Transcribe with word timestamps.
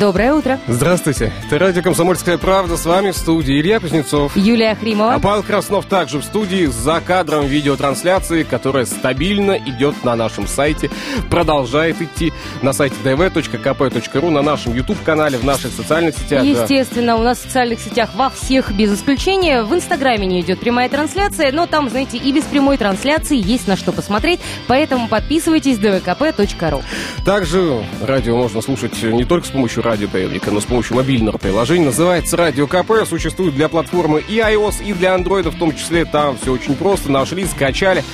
Доброе 0.00 0.32
утро. 0.32 0.58
Здравствуйте. 0.66 1.30
Это 1.44 1.58
радио 1.58 1.82
«Комсомольская 1.82 2.38
правда». 2.38 2.78
С 2.78 2.86
вами 2.86 3.10
в 3.10 3.16
студии 3.18 3.60
Илья 3.60 3.80
Кузнецов. 3.80 4.34
Юлия 4.34 4.74
Хримова. 4.74 5.12
А 5.12 5.18
Павел 5.18 5.42
Краснов 5.42 5.84
также 5.84 6.20
в 6.20 6.24
студии 6.24 6.64
за 6.64 7.02
кадром 7.02 7.44
видеотрансляции, 7.44 8.44
которая 8.44 8.86
стабильно 8.86 9.58
идет 9.58 10.02
на 10.02 10.16
нашем 10.16 10.46
сайте, 10.48 10.90
продолжает 11.28 12.00
идти 12.00 12.32
на 12.62 12.72
сайте 12.72 12.96
dv.kp.ru, 13.04 14.30
на 14.30 14.40
нашем 14.40 14.74
YouTube-канале, 14.74 15.36
в 15.36 15.44
наших 15.44 15.70
социальных 15.70 16.16
сетях. 16.16 16.44
Естественно, 16.44 17.16
у 17.16 17.22
нас 17.22 17.36
в 17.36 17.42
социальных 17.42 17.78
сетях 17.78 18.08
во 18.14 18.30
всех 18.30 18.72
без 18.72 18.94
исключения. 18.94 19.64
В 19.64 19.74
Инстаграме 19.74 20.26
не 20.26 20.40
идет 20.40 20.60
прямая 20.60 20.88
трансляция, 20.88 21.52
но 21.52 21.66
там, 21.66 21.90
знаете, 21.90 22.16
и 22.16 22.32
без 22.32 22.44
прямой 22.44 22.78
трансляции 22.78 23.36
есть 23.36 23.68
на 23.68 23.76
что 23.76 23.92
посмотреть, 23.92 24.40
поэтому 24.66 25.08
подписывайтесь 25.08 25.76
dvkp.ru. 25.76 26.82
Также 27.26 27.84
радио 28.00 28.38
можно 28.38 28.62
слушать 28.62 29.02
не 29.02 29.24
только 29.24 29.46
с 29.46 29.50
помощью 29.50 29.82
радиоприемника, 29.90 30.52
но 30.52 30.60
с 30.60 30.64
помощью 30.64 30.96
мобильного 30.96 31.36
приложения. 31.36 31.86
Называется 31.86 32.36
Радио 32.36 32.66
КП. 32.68 33.06
Существует 33.08 33.54
для 33.54 33.68
платформы 33.68 34.20
и 34.20 34.38
iOS, 34.38 34.84
и 34.84 34.92
для 34.92 35.16
Android 35.16 35.50
в 35.50 35.58
том 35.58 35.74
числе. 35.74 36.04
Там 36.04 36.38
все 36.38 36.52
очень 36.52 36.76
просто. 36.76 37.10
Нашли, 37.10 37.44
скачали. 37.44 38.04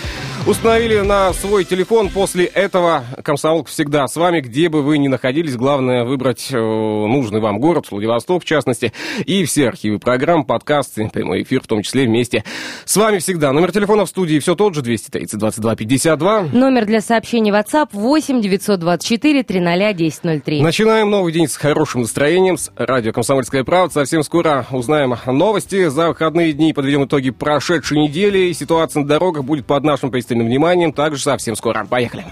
Установили 0.47 1.01
на 1.01 1.33
свой 1.33 1.65
телефон. 1.65 2.09
После 2.09 2.45
этого 2.45 3.05
комсомолка 3.25 3.69
всегда 3.69 4.07
с 4.07 4.15
вами, 4.15 4.41
где 4.41 4.69
бы 4.69 4.83
вы 4.83 4.97
ни 4.99 5.09
находились. 5.09 5.57
Главное 5.57 6.05
выбрать 6.05 6.51
э, 6.53 6.57
нужный 6.57 7.41
вам 7.41 7.59
город, 7.59 7.87
Владивосток 7.91 8.45
в 8.45 8.47
частности. 8.47 8.93
И 9.25 9.45
все 9.45 9.67
архивы 9.67 9.99
программ, 9.99 10.45
подкасты, 10.45 11.11
прямой 11.13 11.43
эфир 11.43 11.63
в 11.63 11.67
том 11.67 11.83
числе 11.83 12.05
вместе. 12.05 12.45
С 12.85 12.97
вами 12.97 13.19
всегда. 13.19 13.53
Номер 13.53 13.73
телефона 13.73 14.05
в 14.05 14.09
студии 14.09 14.39
все 14.39 14.55
тот 14.55 14.77
же, 14.77 14.83
230 14.83 15.37
22 15.37 15.75
52. 15.75 16.43
Номер 16.53 16.87
для 16.87 17.01
сообщений 17.01 17.51
WhatsApp 17.51 17.89
8 17.91 18.41
924 18.41 19.43
300 19.43 19.75
1003. 19.75 20.63
Начинаем 20.63 21.11
новый 21.11 21.33
день 21.33 21.49
с 21.49 21.57
хорошим 21.67 22.03
настроением, 22.03 22.59
с 22.59 22.71
радио 22.77 23.13
«Комсомольская 23.13 23.65
правда». 23.65 23.93
Совсем 23.93 24.23
скоро 24.23 24.65
узнаем 24.71 25.17
новости. 25.27 25.89
За 25.89 26.09
выходные 26.09 26.53
дни 26.53 26.73
подведем 26.73 27.07
итоги 27.07 27.31
прошедшей 27.31 27.99
недели. 27.99 28.53
Ситуация 28.53 29.03
на 29.03 29.09
дорогах 29.09 29.43
будет 29.43 29.67
под 29.67 29.83
нашим 29.83 30.13
пристальным 30.13 30.47
вниманием. 30.47 30.93
Также 30.93 31.25
совсем 31.25 31.57
скоро. 31.57 31.85
Поехали. 31.85 32.25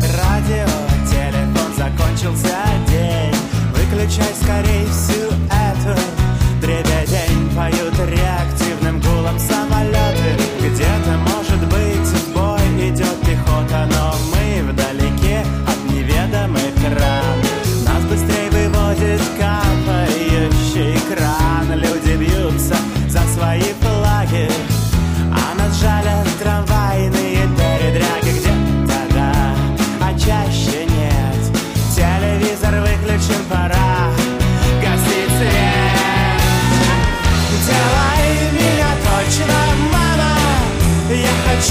Радио, 0.00 0.66
телефон, 1.08 1.72
закончился 1.76 2.56
день. 2.88 3.34
Выключай 3.74 4.34
скорей 4.42 4.86
всю 4.86 5.15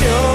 я 0.02 0.35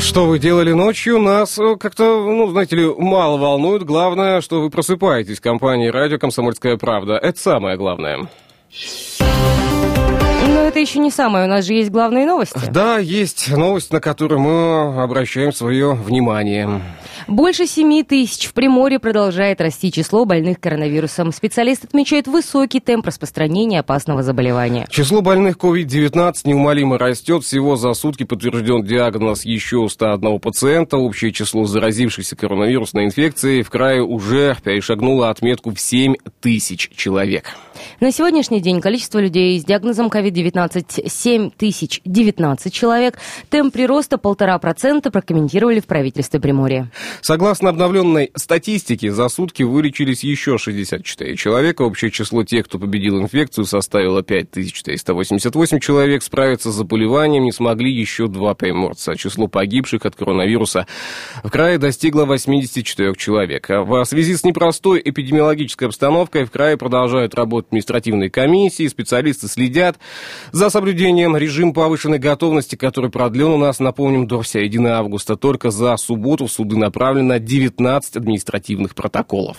что 0.00 0.26
вы 0.26 0.38
делали 0.38 0.72
ночью, 0.72 1.18
нас 1.18 1.58
э, 1.58 1.76
как-то, 1.76 2.22
ну, 2.24 2.50
знаете 2.50 2.76
ли, 2.76 2.94
мало 2.96 3.36
волнует. 3.36 3.84
Главное, 3.84 4.40
что 4.40 4.60
вы 4.60 4.70
просыпаетесь 4.70 5.38
в 5.38 5.42
компании 5.42 5.88
радио 5.88 6.18
«Комсомольская 6.18 6.76
правда». 6.76 7.14
Это 7.14 7.38
самое 7.38 7.76
главное. 7.76 8.28
Но 10.48 10.60
это 10.60 10.78
еще 10.78 10.98
не 10.98 11.10
самое, 11.10 11.44
у 11.44 11.48
нас 11.48 11.64
же 11.64 11.74
есть 11.74 11.90
главные 11.90 12.26
новости. 12.26 12.58
Да, 12.70 12.98
есть 12.98 13.50
новость, 13.54 13.92
на 13.92 14.00
которую 14.00 14.40
мы 14.40 15.02
обращаем 15.02 15.52
свое 15.52 15.94
внимание. 15.94 16.80
Больше 17.28 17.66
7 17.66 18.04
тысяч. 18.04 18.46
В 18.46 18.54
Приморье 18.54 18.98
продолжает 18.98 19.60
расти 19.60 19.92
число 19.92 20.24
больных 20.24 20.60
коронавирусом. 20.60 21.30
Специалист 21.30 21.84
отмечает 21.84 22.26
высокий 22.26 22.80
темп 22.80 23.04
распространения 23.04 23.80
опасного 23.80 24.22
заболевания. 24.22 24.86
Число 24.88 25.20
больных 25.20 25.58
COVID-19 25.58 26.34
неумолимо 26.44 26.96
растет. 26.96 27.44
Всего 27.44 27.76
за 27.76 27.92
сутки 27.92 28.24
подтвержден 28.24 28.82
диагноз 28.82 29.44
еще 29.44 29.76
у 29.76 29.88
101 29.90 30.40
пациента. 30.40 30.96
Общее 30.96 31.30
число 31.30 31.66
заразившихся 31.66 32.34
коронавирусной 32.34 33.04
инфекцией 33.04 33.62
в 33.62 33.68
крае 33.68 34.02
уже 34.02 34.56
перешагнуло 34.64 35.28
отметку 35.28 35.74
в 35.74 35.78
7 35.78 36.14
тысяч 36.40 36.88
человек. 36.96 37.44
На 38.00 38.10
сегодняшний 38.10 38.60
день 38.60 38.80
количество 38.80 39.18
людей 39.18 39.60
с 39.60 39.64
диагнозом 39.64 40.06
COVID-19 40.06 41.08
7 41.08 41.50
тысяч 41.50 42.00
19 42.06 42.72
человек. 42.72 43.18
Темп 43.50 43.74
прироста 43.74 44.16
1,5% 44.16 45.10
прокомментировали 45.10 45.80
в 45.80 45.86
правительстве 45.86 46.40
Приморья. 46.40 46.90
Согласно 47.20 47.70
обновленной 47.70 48.30
статистике, 48.34 49.12
за 49.12 49.28
сутки 49.28 49.62
вылечились 49.62 50.24
еще 50.24 50.58
64 50.58 51.36
человека. 51.36 51.82
Общее 51.82 52.10
число 52.10 52.44
тех, 52.44 52.66
кто 52.66 52.78
победил 52.78 53.20
инфекцию, 53.20 53.64
составило 53.64 54.22
5488 54.22 55.80
человек. 55.80 56.22
Справиться 56.22 56.70
с 56.70 56.74
заболеванием 56.74 57.44
не 57.44 57.52
смогли 57.52 57.92
еще 57.92 58.28
два 58.28 58.54
приморца. 58.54 59.16
Число 59.16 59.48
погибших 59.48 60.06
от 60.06 60.14
коронавируса 60.14 60.86
в 61.42 61.50
крае 61.50 61.78
достигло 61.78 62.24
84 62.24 63.14
человек. 63.16 63.68
В 63.68 64.04
связи 64.04 64.36
с 64.36 64.44
непростой 64.44 65.02
эпидемиологической 65.04 65.88
обстановкой 65.88 66.44
в 66.44 66.50
крае 66.50 66.76
продолжают 66.76 67.34
работать 67.34 67.68
административные 67.68 68.30
комиссии. 68.30 68.86
Специалисты 68.86 69.48
следят 69.48 69.98
за 70.52 70.70
соблюдением 70.70 71.36
режима 71.36 71.72
повышенной 71.72 72.18
готовности, 72.18 72.76
который 72.76 73.10
продлен 73.10 73.48
у 73.48 73.58
нас, 73.58 73.80
напомним, 73.80 74.26
до 74.26 74.42
середины 74.42 74.88
августа. 74.88 75.36
Только 75.36 75.70
за 75.70 75.96
субботу 75.96 76.46
в 76.46 76.52
суды 76.52 76.76
направлено 77.08 77.38
19 77.38 78.16
административных 78.16 78.94
протоколов. 78.94 79.58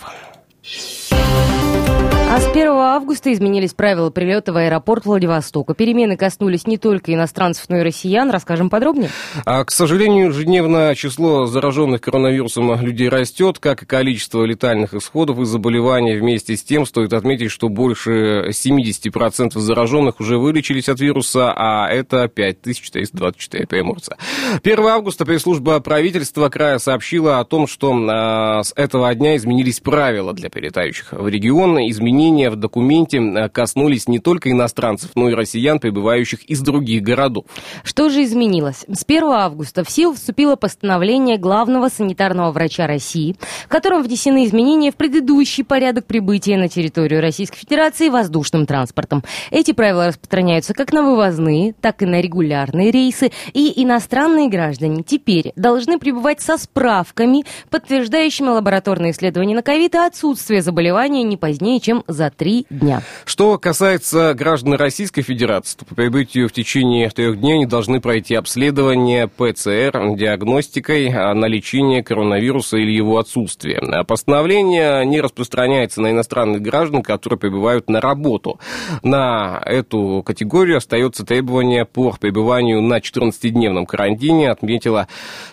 А 2.32 2.40
с 2.40 2.46
1 2.46 2.68
августа 2.68 3.34
изменились 3.34 3.74
правила 3.74 4.12
прилета 4.12 4.54
в 4.54 4.58
аэропорт 4.58 5.04
Владивостока. 5.04 5.74
Перемены 5.74 6.16
коснулись 6.16 6.68
не 6.68 6.78
только 6.78 7.12
иностранцев, 7.12 7.66
но 7.70 7.78
и 7.78 7.82
россиян. 7.82 8.30
Расскажем 8.30 8.70
подробнее. 8.70 9.10
А, 9.46 9.66
к 9.66 9.72
сожалению, 9.72 10.28
ежедневно 10.28 10.94
число 10.96 11.48
зараженных 11.48 12.02
коронавирусом 12.02 12.80
людей 12.82 13.10
растет, 13.10 13.58
как 13.58 13.82
и 13.82 13.88
количество 13.88 14.44
летальных 14.44 14.94
исходов 14.94 15.40
и 15.40 15.46
заболеваний. 15.46 16.18
Вместе 16.18 16.56
с 16.56 16.62
тем 16.62 16.86
стоит 16.86 17.14
отметить, 17.14 17.50
что 17.50 17.68
больше 17.68 18.50
70% 18.52 19.58
зараженных 19.58 20.20
уже 20.20 20.38
вылечились 20.38 20.88
от 20.88 21.00
вируса, 21.00 21.52
а 21.52 21.90
это 21.90 22.28
5424 22.28 23.66
приморца. 23.66 24.18
1 24.64 24.86
августа 24.86 25.26
пресс-служба 25.26 25.80
правительства 25.80 26.50
края 26.50 26.78
сообщила 26.78 27.40
о 27.40 27.44
том, 27.44 27.66
что 27.66 27.92
а, 27.92 28.62
с 28.62 28.72
этого 28.76 29.16
дня 29.16 29.36
изменились 29.36 29.80
правила 29.80 30.32
для 30.34 30.50
перелетающих 30.50 31.12
в 31.14 31.28
регион. 31.28 31.80
Изменились 31.80 32.19
изменения 32.20 32.50
в 32.50 32.56
документе 32.58 33.18
э, 33.18 33.50
коснулись 33.50 34.08
не 34.08 34.20
только 34.20 34.52
иностранцев, 34.52 35.12
но 35.16 35.30
и 35.30 35.34
россиян, 35.34 35.80
прибывающих 35.80 36.44
из 36.44 36.60
других 36.62 37.02
городов. 37.02 37.46
Что 37.84 38.10
же 38.10 38.24
изменилось? 38.24 38.86
С 38.92 39.04
1 39.08 39.24
августа 39.24 39.84
в 39.84 39.90
силу 39.90 40.14
вступило 40.14 40.56
постановление 40.56 41.38
главного 41.38 41.88
санитарного 41.88 42.52
врача 42.52 42.88
России, 42.88 43.36
в 43.66 43.70
котором 43.70 44.04
внесены 44.04 44.46
изменения 44.46 44.92
в 44.92 44.96
предыдущий 44.96 45.64
порядок 45.64 46.06
прибытия 46.06 46.58
на 46.58 46.68
территорию 46.68 47.22
Российской 47.22 47.60
Федерации 47.60 48.10
воздушным 48.10 48.66
транспортом. 48.66 49.24
Эти 49.52 49.72
правила 49.72 50.08
распространяются 50.08 50.74
как 50.74 50.92
на 50.92 51.04
вывозные, 51.04 51.74
так 51.80 52.02
и 52.02 52.06
на 52.06 52.22
регулярные 52.22 52.92
рейсы, 52.92 53.32
и 53.54 53.82
иностранные 53.82 54.50
граждане 54.50 55.04
теперь 55.04 55.54
должны 55.56 56.00
прибывать 56.00 56.42
со 56.42 56.58
справками, 56.58 57.46
подтверждающими 57.70 58.48
лабораторные 58.48 59.12
исследования 59.12 59.56
на 59.56 59.62
ковид 59.62 59.96
и 59.96 60.00
отсутствие 60.00 60.62
заболевания 60.62 61.24
не 61.24 61.38
позднее, 61.38 61.80
чем 61.80 62.04
за 62.10 62.30
три 62.30 62.66
дня. 62.70 63.02
Что 63.26 63.58
касается 63.58 64.34
граждан 64.34 64.74
Российской 64.74 65.22
Федерации, 65.22 65.78
то 65.78 65.86
по 65.86 65.96
прибытию 65.96 66.50
в 66.50 66.52
течение 66.52 67.10
трех 67.10 67.40
дней 67.40 67.54
они 67.54 67.66
должны 67.66 68.02
пройти 68.02 68.36
обследование 68.36 69.28
ПЦР 69.28 70.16
диагностикой 70.16 71.10
на 71.10 71.46
лечение 71.46 72.04
коронавируса 72.04 72.78
или 72.78 72.92
его 72.92 73.18
отсутствие. 73.18 73.82
Постановление 74.08 75.06
не 75.06 75.22
распространяется 75.22 76.02
на 76.02 76.12
иностранных 76.12 76.62
граждан, 76.62 77.04
которые 77.04 77.40
прибывают 77.40 77.90
на 77.90 78.02
работу. 78.02 78.60
На 79.04 79.62
эту 79.66 80.24
категорию 80.26 80.78
остается 80.78 81.26
требование 81.26 81.86
по 81.86 82.12
пребыванию 82.20 82.82
на 82.82 83.00
14-дневном 83.00 83.86
карантине, 83.86 84.50
отметила 84.50 85.08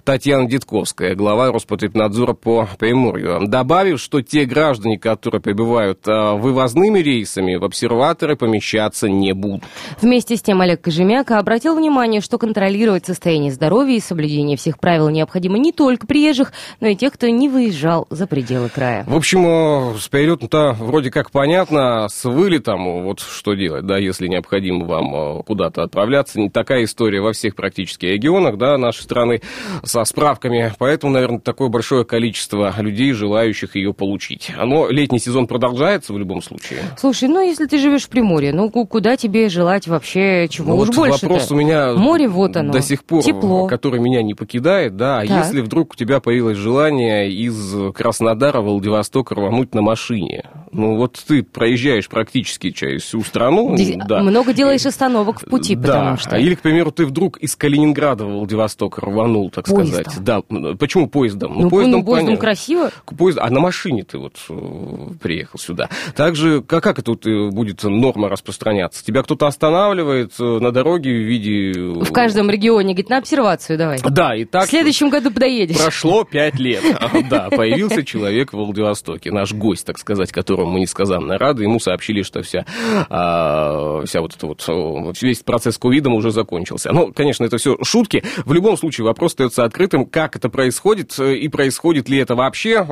Татьяна 0.04 0.48
Дедковская, 0.48 1.14
глава 1.14 1.52
Роспотребнадзора 1.52 2.32
по 2.32 2.68
Приморью, 2.78 3.46
добавив, 3.46 4.00
что 4.00 4.22
те 4.22 4.44
граждане, 4.44 4.98
которые 4.98 5.40
прибывают 5.40 6.00
а, 6.06 6.34
в 6.34 6.45
вывозными 6.46 7.00
рейсами 7.00 7.56
в 7.56 7.64
обсерваторы 7.64 8.36
помещаться 8.36 9.08
не 9.08 9.32
будут. 9.32 9.64
Вместе 10.00 10.36
с 10.36 10.42
тем 10.42 10.60
Олег 10.60 10.80
Кожемяка 10.80 11.38
обратил 11.38 11.76
внимание, 11.76 12.20
что 12.20 12.38
контролировать 12.38 13.04
состояние 13.04 13.50
здоровья 13.50 13.96
и 13.96 14.00
соблюдение 14.00 14.56
всех 14.56 14.78
правил 14.78 15.08
необходимо 15.08 15.58
не 15.58 15.72
только 15.72 16.06
приезжих, 16.06 16.52
но 16.80 16.88
и 16.88 16.94
тех, 16.94 17.12
кто 17.12 17.28
не 17.28 17.48
выезжал 17.48 18.06
за 18.10 18.26
пределы 18.26 18.68
края. 18.68 19.04
В 19.08 19.16
общем, 19.16 19.46
э, 19.46 19.98
с 19.98 20.08
перелетом-то 20.08 20.76
вроде 20.78 21.10
как 21.10 21.30
понятно, 21.30 22.06
с 22.08 22.24
вылетом 22.24 23.02
вот 23.02 23.20
что 23.20 23.54
делать, 23.54 23.86
да, 23.86 23.98
если 23.98 24.28
необходимо 24.28 24.84
вам 24.84 25.14
э, 25.14 25.42
куда-то 25.42 25.82
отправляться. 25.82 26.38
Не 26.38 26.50
такая 26.50 26.84
история 26.84 27.20
во 27.20 27.32
всех 27.32 27.56
практически 27.56 28.06
регионах, 28.06 28.56
да, 28.56 28.78
нашей 28.78 29.02
страны 29.02 29.42
со 29.82 30.04
справками, 30.04 30.72
поэтому, 30.78 31.12
наверное, 31.12 31.40
такое 31.40 31.68
большое 31.68 32.04
количество 32.04 32.72
людей, 32.78 33.12
желающих 33.12 33.74
ее 33.74 33.92
получить. 33.92 34.52
Но 34.56 34.88
летний 34.88 35.18
сезон 35.18 35.46
продолжается 35.46 36.12
в 36.12 36.18
любом 36.18 36.35
любом 36.36 36.42
случае. 36.42 36.80
Слушай, 36.98 37.28
ну 37.28 37.40
если 37.40 37.66
ты 37.66 37.78
живешь 37.78 38.04
в 38.04 38.08
Приморье, 38.08 38.52
ну 38.52 38.70
куда 38.70 39.16
тебе 39.16 39.48
желать 39.48 39.88
вообще 39.88 40.48
чего 40.48 40.74
ну, 40.74 40.76
уж 40.76 40.88
вот 40.88 40.96
больше 40.96 41.26
вопрос 41.26 41.50
у 41.50 41.56
меня 41.56 41.94
Море 41.94 42.28
вот 42.28 42.56
оно, 42.56 42.72
до 42.72 42.80
сих 42.80 43.04
пор, 43.04 43.22
тепло. 43.22 43.66
который 43.66 44.00
меня 44.00 44.22
не 44.22 44.34
покидает, 44.34 44.96
да, 44.96 45.20
а 45.20 45.26
так. 45.26 45.44
если 45.44 45.60
вдруг 45.60 45.92
у 45.92 45.96
тебя 45.96 46.20
появилось 46.20 46.58
желание 46.58 47.30
из 47.30 47.74
Краснодара 47.94 48.60
в 48.60 48.64
Владивосток 48.64 49.32
рвануть 49.32 49.74
на 49.74 49.82
машине, 49.82 50.44
ну 50.72 50.96
вот 50.96 51.22
ты 51.26 51.42
проезжаешь 51.42 52.08
практически 52.08 52.70
через 52.70 53.02
всю 53.02 53.22
страну. 53.22 53.74
Ди- 53.76 53.98
да. 54.06 54.22
Много 54.22 54.52
делаешь 54.52 54.84
остановок 54.84 55.40
в 55.40 55.46
пути, 55.46 55.74
да. 55.74 55.88
потому 55.88 56.16
что... 56.18 56.36
Или, 56.36 56.54
к 56.54 56.60
примеру, 56.60 56.90
ты 56.90 57.06
вдруг 57.06 57.38
из 57.38 57.56
Калининграда 57.56 58.24
в 58.24 58.32
Владивосток 58.32 58.98
рванул, 58.98 59.50
так 59.50 59.66
поездом. 59.66 60.04
сказать. 60.04 60.24
Да, 60.24 60.42
почему 60.78 61.08
поездом? 61.08 61.54
Ну, 61.54 61.62
ну 61.62 61.70
поездом, 61.70 62.00
ну, 62.00 62.06
поездом 62.06 62.36
красиво. 62.36 62.90
Поезд... 63.16 63.38
А 63.40 63.50
на 63.50 63.60
машине 63.60 64.04
ты 64.04 64.18
вот 64.18 64.34
э, 64.48 65.08
приехал 65.22 65.58
сюда. 65.58 65.88
Также, 66.26 66.60
как, 66.60 66.82
как 66.82 66.98
это 66.98 67.12
э, 67.12 67.50
будет 67.50 67.84
норма 67.84 68.28
распространяться? 68.28 69.04
Тебя 69.04 69.22
кто-то 69.22 69.46
останавливает 69.46 70.32
э, 70.40 70.42
на 70.42 70.72
дороге 70.72 71.12
в 71.12 71.22
виде... 71.22 71.70
Э, 71.70 72.02
в 72.02 72.10
каждом 72.10 72.50
регионе, 72.50 72.94
говорит, 72.94 73.10
на 73.10 73.18
обсервацию 73.18 73.78
давай. 73.78 74.00
Да, 74.02 74.34
и 74.34 74.44
так... 74.44 74.66
В 74.66 74.70
следующем 74.70 75.08
году 75.08 75.30
подоедешь. 75.30 75.78
Прошло 75.78 76.24
пять 76.24 76.58
лет. 76.58 76.82
Да, 77.30 77.48
появился 77.50 78.04
человек 78.04 78.52
в 78.52 78.56
Владивостоке, 78.56 79.30
наш 79.30 79.52
гость, 79.52 79.86
так 79.86 79.98
сказать, 79.98 80.32
которому 80.32 80.72
мы 80.72 80.80
несказанно 80.80 81.38
рады. 81.38 81.62
Ему 81.62 81.78
сообщили, 81.78 82.22
что 82.22 82.42
вся, 82.42 82.66
а, 83.08 84.02
вся 84.04 84.20
вот 84.20 84.34
эта 84.34 84.46
вот, 84.46 85.22
весь 85.22 85.38
процесс 85.40 85.78
ковидом 85.78 86.14
уже 86.14 86.32
закончился. 86.32 86.92
Ну, 86.92 87.12
конечно, 87.12 87.44
это 87.44 87.56
все 87.58 87.76
шутки. 87.82 88.24
В 88.44 88.52
любом 88.52 88.76
случае 88.76 89.04
вопрос 89.04 89.32
остается 89.32 89.64
открытым, 89.64 90.06
как 90.06 90.36
это 90.36 90.48
происходит 90.48 91.18
и 91.18 91.48
происходит 91.48 92.08
ли 92.08 92.18
это 92.18 92.34
вообще. 92.34 92.84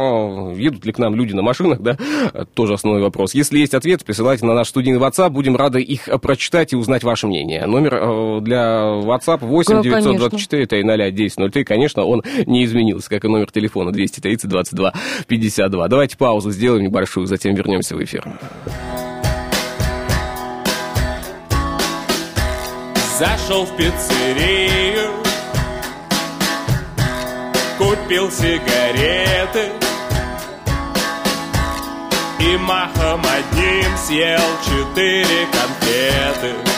Едут 0.56 0.84
ли 0.84 0.92
к 0.92 0.98
нам 0.98 1.14
люди 1.14 1.32
на 1.32 1.42
машинах, 1.42 1.80
да? 1.80 1.96
Тоже 2.54 2.74
основной 2.74 3.02
вопрос. 3.02 3.23
Если 3.32 3.58
есть 3.58 3.74
ответ, 3.74 4.04
присылайте 4.04 4.44
на 4.44 4.54
наш 4.54 4.68
студийный 4.68 4.98
WhatsApp. 4.98 5.30
Будем 5.30 5.56
рады 5.56 5.80
их 5.80 6.08
прочитать 6.20 6.72
и 6.72 6.76
узнать 6.76 7.04
ваше 7.04 7.26
мнение. 7.26 7.64
Номер 7.66 7.94
э, 7.94 8.40
для 8.42 8.80
WhatsApp 9.02 9.38
8 9.40 9.82
924 9.82 10.66
300 10.66 10.92
1003. 10.92 11.64
Конечно, 11.64 12.04
он 12.04 12.22
не 12.46 12.64
изменился, 12.64 13.08
как 13.08 13.24
и 13.24 13.28
номер 13.28 13.50
телефона 13.50 13.92
230 13.92 14.48
22 14.48 14.92
52. 15.26 15.88
Давайте 15.88 16.16
паузу 16.16 16.50
сделаем 16.50 16.84
небольшую, 16.84 17.26
затем 17.26 17.54
вернемся 17.54 17.96
в 17.96 18.02
эфир. 18.02 18.24
Зашел 23.18 23.64
в 23.64 23.76
пиццерию, 23.76 25.10
купил 27.78 28.28
сигареты 28.30 29.83
и 32.44 32.56
махом 32.58 33.22
одним 33.24 33.96
съел 33.96 34.40
четыре 34.64 35.46
конфеты. 35.52 36.73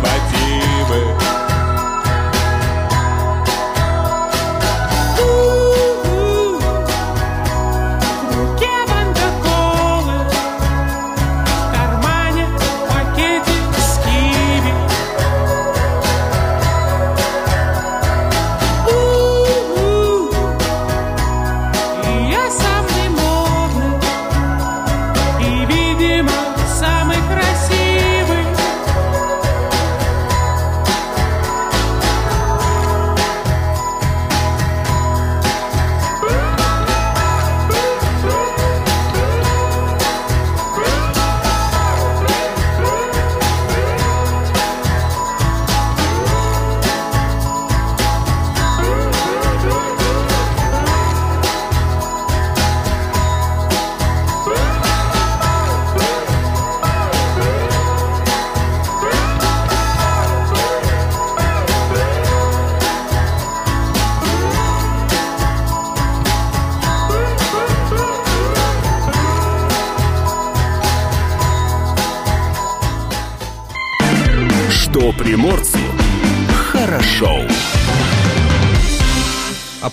Bye. 0.00 0.27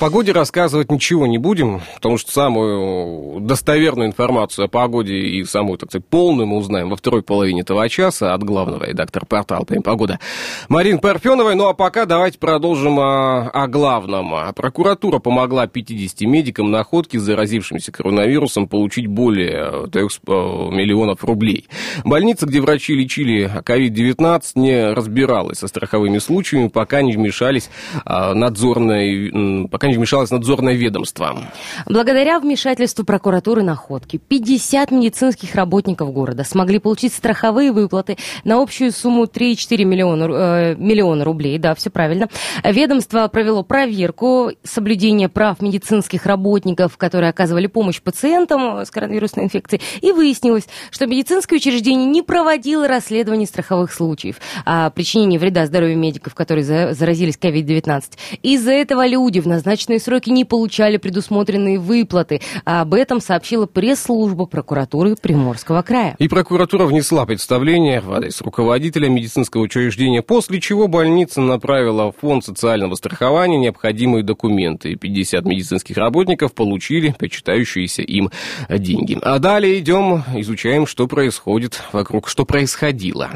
Погоде 0.05 0.33
рассказывать 0.33 0.91
ничего 0.91 1.25
не 1.25 1.39
будем, 1.39 1.81
потому 1.95 2.19
что 2.19 2.31
самую 2.31 3.39
достоверную 3.39 4.09
информацию 4.09 4.65
о 4.65 4.67
погоде 4.67 5.15
и 5.15 5.43
самую, 5.45 5.79
так 5.79 5.89
сказать, 5.89 6.05
полную 6.05 6.45
мы 6.45 6.57
узнаем 6.57 6.91
во 6.91 6.95
второй 6.95 7.23
половине 7.23 7.61
этого 7.61 7.89
часа 7.89 8.35
от 8.35 8.43
главного 8.43 8.83
редактора 8.83 9.25
портала 9.25 9.65
«Прям 9.65 9.81
погода» 9.81 10.19
Марин 10.69 10.99
Парфеновой. 10.99 11.55
Ну 11.55 11.69
а 11.69 11.73
пока 11.73 12.05
давайте 12.05 12.37
продолжим 12.37 12.99
о, 12.99 13.49
о 13.49 13.67
главном. 13.67 14.53
Прокуратура 14.53 15.17
помогла 15.17 15.65
50 15.65 16.21
медикам 16.21 16.69
находки, 16.69 17.17
заразившимся 17.17 17.91
коронавирусом, 17.91 18.67
получить 18.67 19.07
более 19.07 19.87
3 19.87 20.01
миллионов 20.21 21.23
рублей. 21.23 21.67
Больница, 22.03 22.45
где 22.45 22.61
врачи 22.61 22.93
лечили 22.93 23.49
COVID-19, 23.65 24.41
не 24.53 24.93
разбиралась 24.93 25.57
со 25.57 25.67
страховыми 25.67 26.19
случаями, 26.19 26.67
пока 26.67 27.01
не 27.01 27.13
вмешались 27.13 27.71
а, 28.05 28.35
надзорные 28.35 29.67
пока 29.67 29.87
не 29.87 29.94
вмешалось 29.97 30.31
надзорное 30.31 30.73
ведомство. 30.73 31.37
Благодаря 31.85 32.39
вмешательству 32.39 33.05
прокуратуры 33.05 33.63
находки 33.63 34.17
50 34.17 34.91
медицинских 34.91 35.55
работников 35.55 36.11
города 36.11 36.43
смогли 36.43 36.79
получить 36.79 37.13
страховые 37.13 37.71
выплаты 37.71 38.17
на 38.43 38.61
общую 38.61 38.91
сумму 38.91 39.25
3,4 39.25 39.83
миллиона, 39.85 40.23
э, 40.25 40.75
миллиона 40.75 41.23
рублей. 41.23 41.57
Да, 41.57 41.75
все 41.75 41.89
правильно. 41.89 42.29
Ведомство 42.63 43.27
провело 43.27 43.63
проверку 43.63 44.51
соблюдения 44.63 45.29
прав 45.29 45.61
медицинских 45.61 46.25
работников, 46.25 46.97
которые 46.97 47.29
оказывали 47.29 47.67
помощь 47.67 48.01
пациентам 48.01 48.85
с 48.85 48.91
коронавирусной 48.91 49.45
инфекцией, 49.45 49.81
и 50.01 50.11
выяснилось, 50.11 50.67
что 50.91 51.07
медицинское 51.07 51.55
учреждение 51.57 52.07
не 52.07 52.21
проводило 52.21 52.87
расследование 52.87 53.47
страховых 53.47 53.91
случаев 53.91 54.37
о 54.65 54.89
причинении 54.89 55.37
вреда 55.37 55.65
здоровью 55.65 55.97
медиков, 55.97 56.35
которые 56.35 56.63
за- 56.63 56.93
заразились 56.93 57.37
COVID-19. 57.37 58.03
Из-за 58.41 58.71
этого 58.71 59.05
люди 59.07 59.39
в 59.39 59.47
назначенные 59.85 59.99
сроки 59.99 60.29
не 60.29 60.45
получали 60.45 60.97
предусмотренные 60.97 61.79
выплаты. 61.79 62.41
А 62.65 62.81
об 62.81 62.93
этом 62.93 63.21
сообщила 63.21 63.65
пресс-служба 63.65 64.45
прокуратуры 64.45 65.15
Приморского 65.15 65.81
края. 65.81 66.15
И 66.19 66.27
прокуратура 66.27 66.85
внесла 66.85 67.25
представление 67.25 68.01
в 68.01 68.11
адрес 68.13 68.41
руководителя 68.41 69.09
медицинского 69.09 69.61
учреждения, 69.61 70.21
после 70.21 70.59
чего 70.59 70.87
больница 70.87 71.41
направила 71.41 72.11
в 72.11 72.17
фонд 72.19 72.45
социального 72.45 72.95
страхования 72.95 73.57
необходимые 73.57 74.23
документы. 74.23 74.91
И 74.91 74.95
50 74.95 75.45
медицинских 75.45 75.97
работников 75.97 76.53
получили 76.53 77.13
причитающиеся 77.17 78.01
им 78.01 78.31
деньги. 78.69 79.17
А 79.21 79.39
далее 79.39 79.79
идем, 79.79 80.23
изучаем, 80.35 80.87
что 80.87 81.07
происходит 81.07 81.81
вокруг, 81.91 82.27
что 82.27 82.45
происходило. 82.45 83.31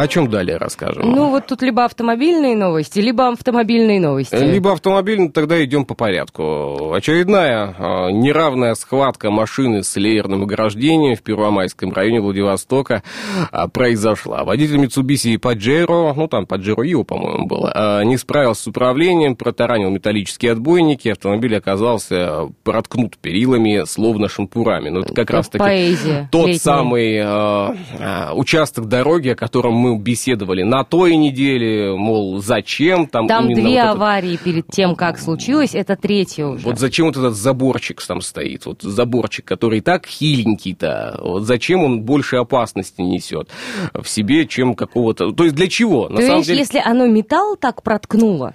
О 0.00 0.08
чем 0.08 0.28
далее 0.28 0.56
расскажем? 0.56 1.10
Ну, 1.10 1.30
вот 1.30 1.46
тут 1.46 1.62
либо 1.62 1.84
автомобильные 1.84 2.56
новости, 2.56 3.00
либо 3.00 3.28
автомобильные 3.28 4.00
новости. 4.00 4.36
Либо 4.36 4.72
автомобильный, 4.72 5.30
тогда 5.30 5.62
идем 5.64 5.84
по 5.84 5.94
порядку. 5.94 6.92
Очередная 6.94 7.74
э, 7.76 8.10
неравная 8.12 8.74
схватка 8.74 9.30
машины 9.30 9.82
с 9.82 9.96
леерным 9.96 10.44
ограждением 10.44 11.16
в 11.16 11.22
Первомайском 11.22 11.92
районе 11.92 12.20
Владивостока 12.20 13.02
э, 13.50 13.68
произошла. 13.72 14.44
Водитель 14.44 14.76
Mitsubishi 14.76 15.36
Pajero, 15.36 16.12
ну 16.14 16.28
там 16.28 16.44
Pajero 16.44 16.84
Io, 16.84 17.04
по-моему, 17.04 17.46
было, 17.46 17.72
э, 17.74 18.04
не 18.04 18.16
справился 18.16 18.62
с 18.62 18.66
управлением, 18.68 19.34
протаранил 19.34 19.90
металлические 19.90 20.52
отбойники, 20.52 21.08
автомобиль 21.08 21.56
оказался 21.56 22.48
проткнут 22.62 23.18
перилами, 23.18 23.84
словно 23.86 24.28
шампурами. 24.28 24.90
Ну, 24.90 25.00
это 25.00 25.14
как 25.14 25.30
раз 25.30 25.48
таки 25.48 25.58
Поэзия 25.58 26.28
тот 26.30 26.48
летняя. 26.48 26.60
самый 26.60 27.16
э, 27.16 27.76
э, 27.98 28.32
участок 28.34 28.86
дороги, 28.86 29.30
о 29.30 29.36
котором 29.36 29.74
мы 29.74 29.87
беседовали 29.96 30.62
на 30.62 30.84
той 30.84 31.16
неделе, 31.16 31.94
мол, 31.96 32.38
зачем 32.42 33.06
там 33.06 33.26
Там 33.28 33.46
две 33.46 33.62
вот 33.62 33.70
этот- 33.70 33.94
аварии 33.94 34.36
перед 34.42 34.66
тем, 34.68 34.94
как 34.96 35.18
случилось, 35.18 35.74
это 35.74 35.96
третья 35.96 36.46
уже. 36.46 36.64
вот 36.64 36.78
зачем 36.78 37.06
вот 37.06 37.16
этот 37.16 37.34
заборчик 37.34 38.02
там 38.06 38.20
стоит? 38.20 38.66
Вот 38.66 38.82
заборчик, 38.82 39.44
который 39.44 39.78
и 39.78 39.80
так 39.82 40.06
хиленький-то. 40.06 41.20
Вот 41.22 41.42
зачем 41.44 41.82
он 41.84 42.02
больше 42.02 42.36
опасности 42.36 43.00
несет 43.00 43.48
в 43.94 44.08
себе, 44.08 44.46
чем 44.46 44.74
какого-то... 44.74 45.32
То 45.32 45.44
есть 45.44 45.54
для 45.56 45.68
чего? 45.68 46.08
На 46.08 46.16
Ты 46.16 46.22
самом 46.22 46.26
понимаешь, 46.26 46.46
деле... 46.46 46.58
если 46.60 46.82
оно 46.84 47.06
металл 47.06 47.56
так 47.56 47.82
проткнуло, 47.82 48.54